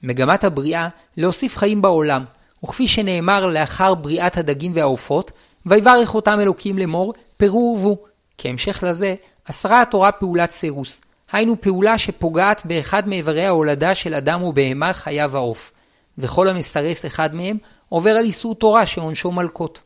מגמת 0.03 0.43
הבריאה 0.43 0.88
להוסיף 1.17 1.57
חיים 1.57 1.81
בעולם, 1.81 2.25
וכפי 2.66 2.88
שנאמר 2.88 3.47
לאחר 3.47 3.93
בריאת 3.95 4.38
הדגים 4.38 4.72
והעופות, 4.76 5.32
ויברך 5.66 6.16
אותם 6.16 6.39
אלוקים 6.39 6.78
לאמור, 6.78 7.13
פרו 7.38 7.78
ורבו. 7.80 7.97
כהמשך 8.38 8.84
לזה, 8.88 9.16
אסרה 9.49 9.82
התורה 9.82 10.11
פעולת 10.11 10.51
סירוס, 10.51 11.01
היינו 11.32 11.61
פעולה 11.61 11.97
שפוגעת 11.97 12.66
באחד 12.66 13.07
מאיברי 13.07 13.45
ההולדה 13.45 13.95
של 13.95 14.13
אדם 14.13 14.43
ובהמה, 14.43 14.93
חיה 14.93 15.28
ועוף. 15.32 15.72
וכל 16.18 16.47
המסרס 16.47 17.05
אחד 17.05 17.36
מהם 17.36 17.57
עובר 17.89 18.11
על 18.11 18.26
איסור 18.26 18.55
תורה 18.55 18.86
שעונשו 18.86 19.32
מלקות. 19.32 19.82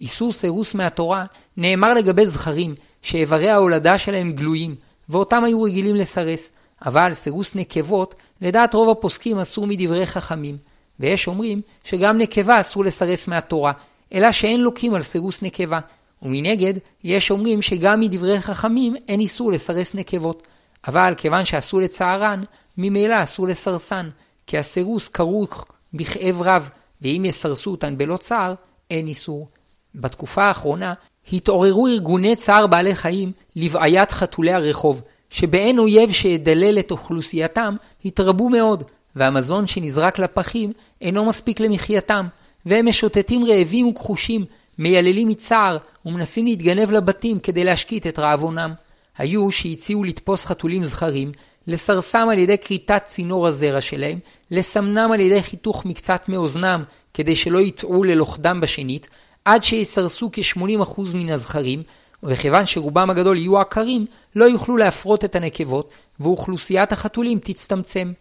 איסור 0.00 0.32
סירוס 0.32 0.74
מהתורה 0.74 1.24
נאמר 1.56 1.94
לגבי 1.94 2.26
זכרים, 2.26 2.74
שאיברי 3.02 3.48
ההולדה 3.48 3.98
שלהם 3.98 4.32
גלויים, 4.32 4.74
ואותם 5.08 5.44
היו 5.44 5.62
רגילים 5.62 5.96
לסרס, 5.96 6.50
אבל 6.86 7.12
סירוס 7.12 7.54
נקבות, 7.54 8.14
לדעת 8.40 8.74
רוב 8.74 8.90
הפוסקים 8.90 9.38
אסור 9.38 9.66
מדברי 9.66 10.06
חכמים, 10.06 10.56
ויש 11.02 11.28
אומרים 11.28 11.60
שגם 11.84 12.18
נקבה 12.18 12.60
אסור 12.60 12.84
לסרס 12.84 13.28
מהתורה, 13.28 13.72
אלא 14.14 14.32
שאין 14.32 14.60
לוקים 14.60 14.94
על 14.94 15.02
סירוס 15.02 15.42
נקבה, 15.42 15.78
ומנגד, 16.22 16.74
יש 17.04 17.30
אומרים 17.30 17.62
שגם 17.62 18.00
מדברי 18.00 18.40
חכמים 18.40 18.94
אין 19.08 19.20
איסור 19.20 19.52
לסרס 19.52 19.94
נקבות. 19.94 20.48
אבל 20.88 21.14
כיוון 21.16 21.44
שעשו 21.44 21.80
לצערן, 21.80 22.42
ממילא 22.78 23.22
אסור 23.22 23.48
לסרסן, 23.48 24.08
כי 24.46 24.58
הסירוס 24.58 25.08
כרוך 25.08 25.66
בכאב 25.94 26.42
רב, 26.42 26.68
ואם 27.02 27.22
יסרסו 27.24 27.70
אותן 27.70 27.98
בלא 27.98 28.16
צער, 28.16 28.54
אין 28.90 29.06
איסור. 29.06 29.48
בתקופה 29.94 30.44
האחרונה 30.44 30.94
התעוררו 31.32 31.86
ארגוני 31.86 32.36
צער 32.36 32.66
בעלי 32.66 32.94
חיים 32.94 33.32
לבעיית 33.56 34.12
חתולי 34.12 34.52
הרחוב, 34.52 35.02
שבאין 35.30 35.78
אויב 35.78 36.12
שידלל 36.12 36.78
את 36.78 36.90
אוכלוסייתם, 36.90 37.76
התרבו 38.04 38.48
מאוד, 38.48 38.84
והמזון 39.16 39.66
שנזרק 39.66 40.18
לפחים 40.18 40.72
אינו 41.02 41.24
מספיק 41.24 41.60
למחייתם, 41.60 42.26
והם 42.66 42.88
משוטטים 42.88 43.44
רעבים 43.44 43.86
וכחושים, 43.86 44.44
מייללים 44.78 45.28
מצער, 45.28 45.78
ומנסים 46.06 46.46
להתגנב 46.46 46.90
לבתים 46.90 47.38
כדי 47.38 47.64
להשקיט 47.64 48.06
את 48.06 48.18
רעבונם. 48.18 48.72
היו 49.18 49.50
שהציעו 49.50 50.04
לתפוס 50.04 50.44
חתולים 50.44 50.84
זכרים, 50.84 51.32
לסרסם 51.66 52.28
על 52.30 52.38
ידי 52.38 52.58
כריתת 52.58 53.02
צינור 53.04 53.46
הזרע 53.46 53.80
שלהם, 53.80 54.18
לסמנם 54.50 55.12
על 55.12 55.20
ידי 55.20 55.42
חיתוך 55.42 55.84
מקצת 55.84 56.28
מאוזנם, 56.28 56.82
כדי 57.14 57.36
שלא 57.36 57.58
יטעו 57.58 58.04
ללוכדם 58.04 58.60
בשנית, 58.60 59.08
עד 59.44 59.64
שיסרסו 59.64 60.30
כ-80% 60.32 61.00
מן 61.14 61.30
הזכרים, 61.30 61.82
וכיוון 62.22 62.66
שרובם 62.66 63.10
הגדול 63.10 63.38
יהיו 63.38 63.58
עקרים, 63.58 64.06
לא 64.36 64.44
יוכלו 64.44 64.76
להפרות 64.76 65.24
את 65.24 65.36
הנקבות, 65.36 65.90
ואוכלוסיית 66.20 66.92
החתולים 66.92 67.38
תצטמצם. 67.38 68.12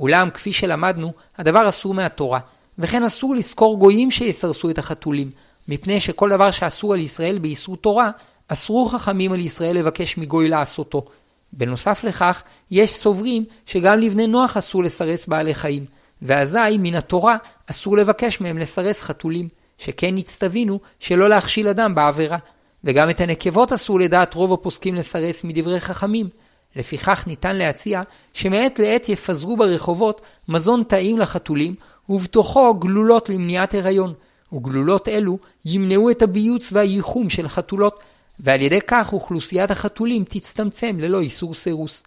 אולם, 0.00 0.30
כפי 0.30 0.52
שלמדנו, 0.52 1.12
הדבר 1.38 1.68
אסור 1.68 1.94
מהתורה, 1.94 2.40
וכן 2.78 3.02
אסור 3.04 3.34
לזכור 3.34 3.78
גויים 3.78 4.10
שיסרסו 4.10 4.70
את 4.70 4.78
החתולים, 4.78 5.30
מפני 5.68 6.00
שכל 6.00 6.30
דבר 6.30 6.50
שאסור 6.50 6.94
על 6.94 7.00
ישראל 7.00 7.38
באיסור 7.38 7.76
תורה, 7.76 8.10
אסרו 8.48 8.88
חכמים 8.88 9.32
על 9.32 9.40
ישראל 9.40 9.76
לבקש 9.76 10.18
מגוי 10.18 10.48
לעשותו. 10.48 11.04
בנוסף 11.52 12.04
לכך, 12.04 12.42
יש 12.70 12.94
סוברים 12.94 13.44
שגם 13.66 14.00
לבני 14.00 14.26
נוח 14.26 14.56
אסור 14.56 14.82
לסרס 14.82 15.26
בעלי 15.26 15.54
חיים, 15.54 15.84
ואזי 16.22 16.78
מן 16.78 16.94
התורה 16.94 17.36
אסור 17.70 17.96
לבקש 17.96 18.40
מהם 18.40 18.58
לסרס 18.58 19.02
חתולים, 19.02 19.48
שכן 19.78 20.14
נצטווינו 20.14 20.80
שלא 21.00 21.28
להכשיל 21.28 21.68
אדם 21.68 21.94
בעבירה. 21.94 22.38
וגם 22.84 23.10
את 23.10 23.20
הנקבות 23.20 23.72
אסור 23.72 24.00
לדעת 24.00 24.34
רוב 24.34 24.52
הפוסקים 24.52 24.94
לסרס 24.94 25.44
מדברי 25.44 25.80
חכמים. 25.80 26.28
לפיכך 26.76 27.24
ניתן 27.26 27.56
להציע 27.56 28.02
שמעת 28.32 28.78
לעת 28.78 29.08
יפזרו 29.08 29.56
ברחובות 29.56 30.20
מזון 30.48 30.84
טעים 30.84 31.18
לחתולים, 31.18 31.74
ובתוכו 32.08 32.74
גלולות 32.74 33.28
למניעת 33.28 33.74
הריון, 33.74 34.12
וגלולות 34.52 35.08
אלו 35.08 35.38
ימנעו 35.64 36.10
את 36.10 36.22
הביוץ 36.22 36.72
והייחום 36.72 37.30
של 37.30 37.48
חתולות, 37.48 38.00
ועל 38.40 38.60
ידי 38.60 38.80
כך 38.86 39.12
אוכלוסיית 39.12 39.70
החתולים 39.70 40.24
תצטמצם 40.24 40.96
ללא 41.00 41.20
איסור 41.20 41.54
סירוס. 41.54 42.02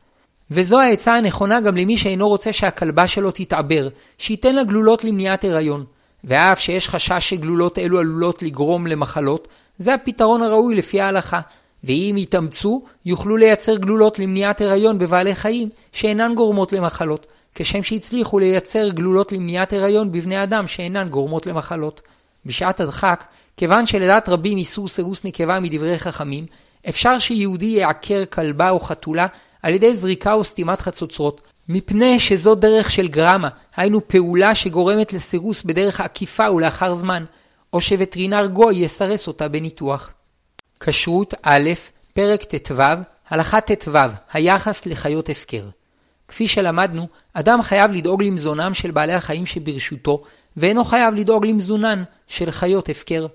וזו 0.52 0.80
העצה 0.80 1.16
הנכונה 1.16 1.62
גם 1.62 1.78
למי 1.78 1.98
שאינו 1.98 2.28
רוצה 2.28 2.54
שהכלבה 2.54 3.08
שלו 3.08 3.32
תתעבר, 3.32 3.88
שייתן 4.18 4.56
לה 4.56 4.64
גלולות 4.64 5.04
למניעת 5.04 5.44
הריון. 5.44 5.86
ואף 6.24 6.60
שיש 6.60 6.90
חשש 6.90 7.30
שגלולות 7.30 7.80
אלו 7.80 8.00
עלולות 8.00 8.44
לגרום 8.44 8.88
למחלות, 8.88 9.48
זה 9.78 9.94
הפתרון 9.94 10.42
הראוי 10.42 10.76
לפי 10.76 11.02
ההלכה. 11.02 11.40
ואם 11.84 12.16
יתאמצו, 12.18 12.82
יוכלו 13.06 13.38
לייצר 13.38 13.76
גלולות 13.76 14.20
למניעת 14.20 14.62
הריון 14.62 15.00
בבעלי 15.00 15.36
חיים 15.36 15.70
שאינן 15.92 16.36
גורמות 16.36 16.74
למחלות, 16.74 17.28
כשם 17.56 17.84
שהצליחו 17.84 18.40
לייצר 18.40 18.90
גלולות 18.90 19.32
למניעת 19.32 19.74
הריון 19.74 20.12
בבני 20.12 20.44
אדם 20.44 20.68
שאינן 20.68 21.08
גורמות 21.10 21.48
למחלות. 21.48 22.02
בשעת 22.46 22.80
הדחק, 22.80 23.24
כיוון 23.58 23.86
שלדעת 23.86 24.30
רבים 24.30 24.58
איסור 24.58 24.88
סירוס 24.88 25.24
נקבה 25.26 25.60
מדברי 25.60 26.00
חכמים, 26.00 26.46
אפשר 26.90 27.20
שיהודי 27.20 27.66
יעקר 27.66 28.24
כלבה 28.30 28.70
או 28.70 28.80
חתולה 28.80 29.28
על 29.64 29.74
ידי 29.74 29.96
זריקה 29.96 30.34
או 30.34 30.44
סתימת 30.44 30.82
חצוצרות, 30.82 31.42
מפני 31.70 32.20
שזו 32.20 32.56
דרך 32.56 32.92
של 32.92 33.08
גרמה, 33.08 33.50
היינו 33.76 34.08
פעולה 34.08 34.56
שגורמת 34.56 35.14
לסירוס 35.14 35.64
בדרך 35.64 36.02
עקיפה 36.02 36.52
ולאחר 36.52 36.96
זמן, 36.96 37.26
או 37.74 37.82
שווטרינר 37.82 38.46
גוי 38.46 38.76
יסרס 38.76 39.28
אותה 39.28 39.48
בניתוח. 39.48 40.10
כשרות 40.86 41.34
א', 41.42 41.70
פרק 42.14 42.44
ט"ו, 42.44 42.84
הלכה 43.30 43.62
ט"ו, 43.62 43.98
היחס 44.34 44.86
לחיות 44.86 45.30
הפקר. 45.30 45.64
כפי 46.28 46.48
שלמדנו, 46.48 47.08
אדם 47.34 47.62
חייב 47.62 47.92
לדאוג 47.92 48.24
למזונם 48.24 48.74
של 48.74 48.92
בעלי 48.92 49.14
החיים 49.14 49.46
שברשותו, 49.46 50.24
ואינו 50.58 50.84
חייב 50.86 51.16
לדאוג 51.16 51.46
למזונן 51.46 52.04
של 52.28 52.52
חיות 52.52 52.90
הפקר. 52.90 53.26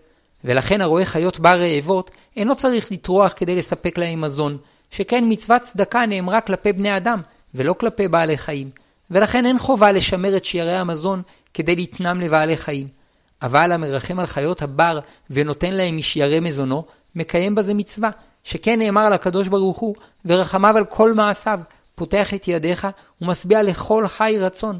ולכן 0.45 0.81
הרואה 0.81 1.05
חיות 1.05 1.41
בר 1.41 1.61
רעבות, 1.61 2.11
אינו 2.37 2.57
צריך 2.57 2.93
לטרוח 2.93 3.33
כדי 3.37 3.57
לספק 3.57 3.99
להם 3.99 4.21
מזון, 4.21 4.57
שכן 4.91 5.25
מצוות 5.29 5.63
צדקה 5.63 6.07
נאמרה 6.07 6.41
כלפי 6.41 6.73
בני 6.73 6.97
אדם, 6.97 7.21
ולא 7.55 7.73
כלפי 7.73 8.09
בעלי 8.09 8.39
חיים, 8.39 8.71
ולכן 9.11 9.47
אין 9.47 9.59
חובה 9.59 9.93
לשמר 9.93 10.37
את 10.37 10.45
שיירי 10.45 10.77
המזון 10.77 11.23
כדי 11.55 11.77
לתנם 11.77 12.21
לבעלי 12.21 12.57
חיים. 12.57 12.99
אבל 13.43 13.73
המרחם 13.73 14.19
על 14.19 14.27
חיות 14.27 14.63
הבר 14.63 15.01
ונותן 15.31 15.73
להם 15.75 15.97
משיירי 15.97 16.41
מזונו, 16.41 16.85
מקיים 17.19 17.55
בזה 17.55 17.75
מצווה, 17.75 18.11
שכן 18.45 18.79
נאמר 18.79 19.01
על 19.01 19.13
הקדוש 19.13 19.49
ברוך 19.49 19.79
הוא, 19.79 19.95
ורחמיו 20.25 20.77
על 20.77 20.85
כל 20.85 21.13
מעשיו, 21.13 21.61
פותח 21.95 22.35
את 22.35 22.49
ידיך 22.49 22.89
ומשביע 23.23 23.63
לכל 23.63 24.09
חי 24.09 24.37
רצון. 24.41 24.79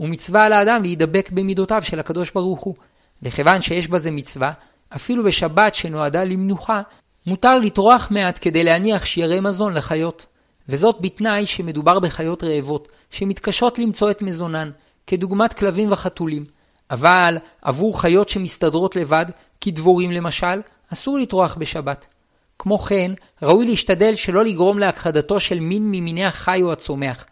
ומצווה 0.00 0.44
על 0.44 0.52
האדם 0.52 0.82
להידבק 0.82 1.30
במידותיו 1.32 1.82
של 1.84 2.00
הקדוש 2.00 2.30
ברוך 2.30 2.60
הוא. 2.60 2.74
וכיוון 3.22 3.62
שיש 3.62 3.88
בזה 3.88 4.10
מצווה, 4.10 4.52
אפילו 4.96 5.24
בשבת 5.24 5.74
שנועדה 5.74 6.24
למנוחה, 6.24 6.82
מותר 7.26 7.58
לטרוח 7.58 8.08
מעט 8.10 8.38
כדי 8.40 8.64
להניח 8.64 9.04
שיירי 9.04 9.40
מזון 9.40 9.74
לחיות. 9.74 10.26
וזאת 10.68 10.96
בתנאי 11.00 11.46
שמדובר 11.46 12.00
בחיות 12.00 12.44
רעבות, 12.44 12.88
שמתקשות 13.10 13.78
למצוא 13.78 14.10
את 14.10 14.22
מזונן, 14.22 14.70
כדוגמת 15.06 15.52
כלבים 15.52 15.92
וחתולים. 15.92 16.44
אבל 16.90 17.38
עבור 17.62 18.00
חיות 18.00 18.28
שמסתדרות 18.28 18.96
לבד, 18.96 19.26
כדבורים 19.60 20.10
למשל, 20.10 20.60
אסור 20.94 21.18
לטרוח 21.18 21.54
בשבת. 21.54 22.06
כמו 22.58 22.78
כן, 22.78 23.12
ראוי 23.42 23.66
להשתדל 23.66 24.14
שלא 24.14 24.44
לגרום 24.44 24.78
להכחדתו 24.78 25.40
של 25.40 25.60
מין 25.60 25.90
ממיני 25.90 26.24
החי 26.24 26.60
או 26.62 26.72
הצומח. 26.72 27.24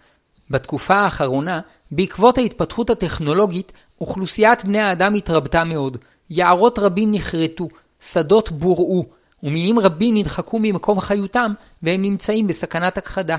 בתקופה 0.51 0.95
האחרונה, 0.95 1.61
בעקבות 1.91 2.39
ההתפתחות 2.39 2.91
הטכנולוגית, 2.91 3.73
אוכלוסיית 4.01 4.65
בני 4.65 4.79
האדם 4.79 5.15
התרבתה 5.15 5.65
מאוד, 5.65 5.97
יערות 6.31 6.79
רבים 6.79 7.13
נחרטו, 7.13 7.69
שדות 8.01 8.51
בורעו, 8.51 9.07
ומינים 9.43 9.79
רבים 9.79 10.17
נדחקו 10.17 10.59
ממקום 10.59 11.01
חיותם, 11.01 11.53
והם 11.83 12.03
נמצאים 12.03 12.47
בסכנת 12.47 12.99
הכחדה. 12.99 13.37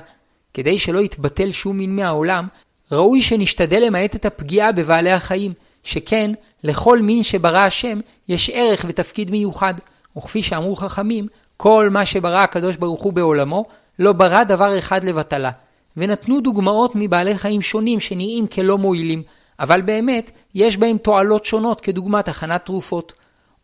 כדי 0.53 0.77
שלא 0.79 0.99
יתבטל 0.99 1.51
שום 1.51 1.77
מין 1.77 1.95
מהעולם, 1.95 2.47
ראוי 2.91 3.21
שנשתדל 3.21 3.83
למעט 3.85 4.15
את 4.15 4.25
הפגיעה 4.25 4.71
בבעלי 4.71 5.11
החיים, 5.11 5.53
שכן 5.83 6.31
לכל 6.63 7.01
מין 7.01 7.23
שברא 7.23 7.57
השם 7.57 7.99
יש 8.27 8.49
ערך 8.53 8.85
ותפקיד 8.87 9.31
מיוחד, 9.31 9.73
וכפי 10.17 10.41
שאמרו 10.41 10.75
חכמים, 10.75 11.27
כל 11.57 11.89
מה 11.91 12.05
שברא 12.05 12.37
הקדוש 12.37 12.77
ברוך 12.77 13.03
הוא 13.03 13.13
בעולמו, 13.13 13.65
לא 13.99 14.13
ברא 14.13 14.43
דבר 14.43 14.79
אחד 14.79 15.03
לבטלה. 15.03 15.51
ונתנו 15.97 16.41
דוגמאות 16.41 16.91
מבעלי 16.95 17.37
חיים 17.37 17.61
שונים 17.61 17.99
שנראים 17.99 18.47
כלא 18.47 18.77
מועילים, 18.77 19.23
אבל 19.59 19.81
באמת 19.81 20.31
יש 20.55 20.77
בהם 20.77 20.97
תועלות 20.97 21.45
שונות 21.45 21.81
כדוגמת 21.81 22.27
הכנת 22.27 22.65
תרופות. 22.65 23.13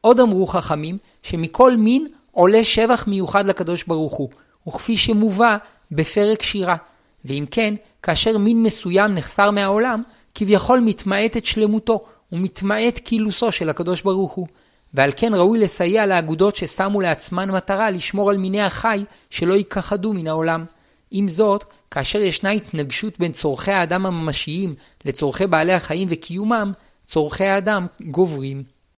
עוד 0.01 0.19
אמרו 0.19 0.47
חכמים 0.47 0.97
שמכל 1.23 1.75
מין 1.75 2.07
עולה 2.31 2.63
שבח 2.63 3.07
מיוחד 3.07 3.45
לקדוש 3.45 3.83
ברוך 3.83 4.13
הוא, 4.13 4.29
וכפי 4.67 4.97
שמובא 4.97 5.57
בפרק 5.91 6.43
שירה. 6.43 6.75
ואם 7.25 7.45
כן, 7.51 7.73
כאשר 8.03 8.37
מין 8.37 8.63
מסוים 8.63 9.15
נחסר 9.15 9.51
מהעולם, 9.51 10.03
כביכול 10.35 10.79
מתמעטת 10.79 11.45
שלמותו, 11.45 12.05
ומתמעט 12.31 12.97
קילוסו 12.97 13.51
של 13.51 13.69
הקדוש 13.69 14.01
ברוך 14.01 14.31
הוא. 14.31 14.47
ועל 14.93 15.11
כן 15.15 15.33
ראוי 15.33 15.59
לסייע 15.59 16.05
לאגודות 16.05 16.55
ששמו 16.55 17.01
לעצמן 17.01 17.51
מטרה 17.51 17.89
לשמור 17.89 18.29
על 18.29 18.37
מיני 18.37 18.61
החי 18.61 19.03
שלא 19.29 19.53
ייכחדו 19.53 20.13
מן 20.13 20.27
העולם. 20.27 20.65
עם 21.11 21.27
זאת, 21.27 21.63
כאשר 21.91 22.19
ישנה 22.19 22.49
התנגשות 22.49 23.19
בין 23.19 23.31
צורכי 23.31 23.71
האדם 23.71 24.05
הממשיים 24.05 24.75
לצורכי 25.05 25.47
בעלי 25.47 25.73
החיים 25.73 26.07
וקיומם, 26.11 26.71
צורכי 27.05 27.45
האדם 27.45 27.87
גוברים. 28.01 28.63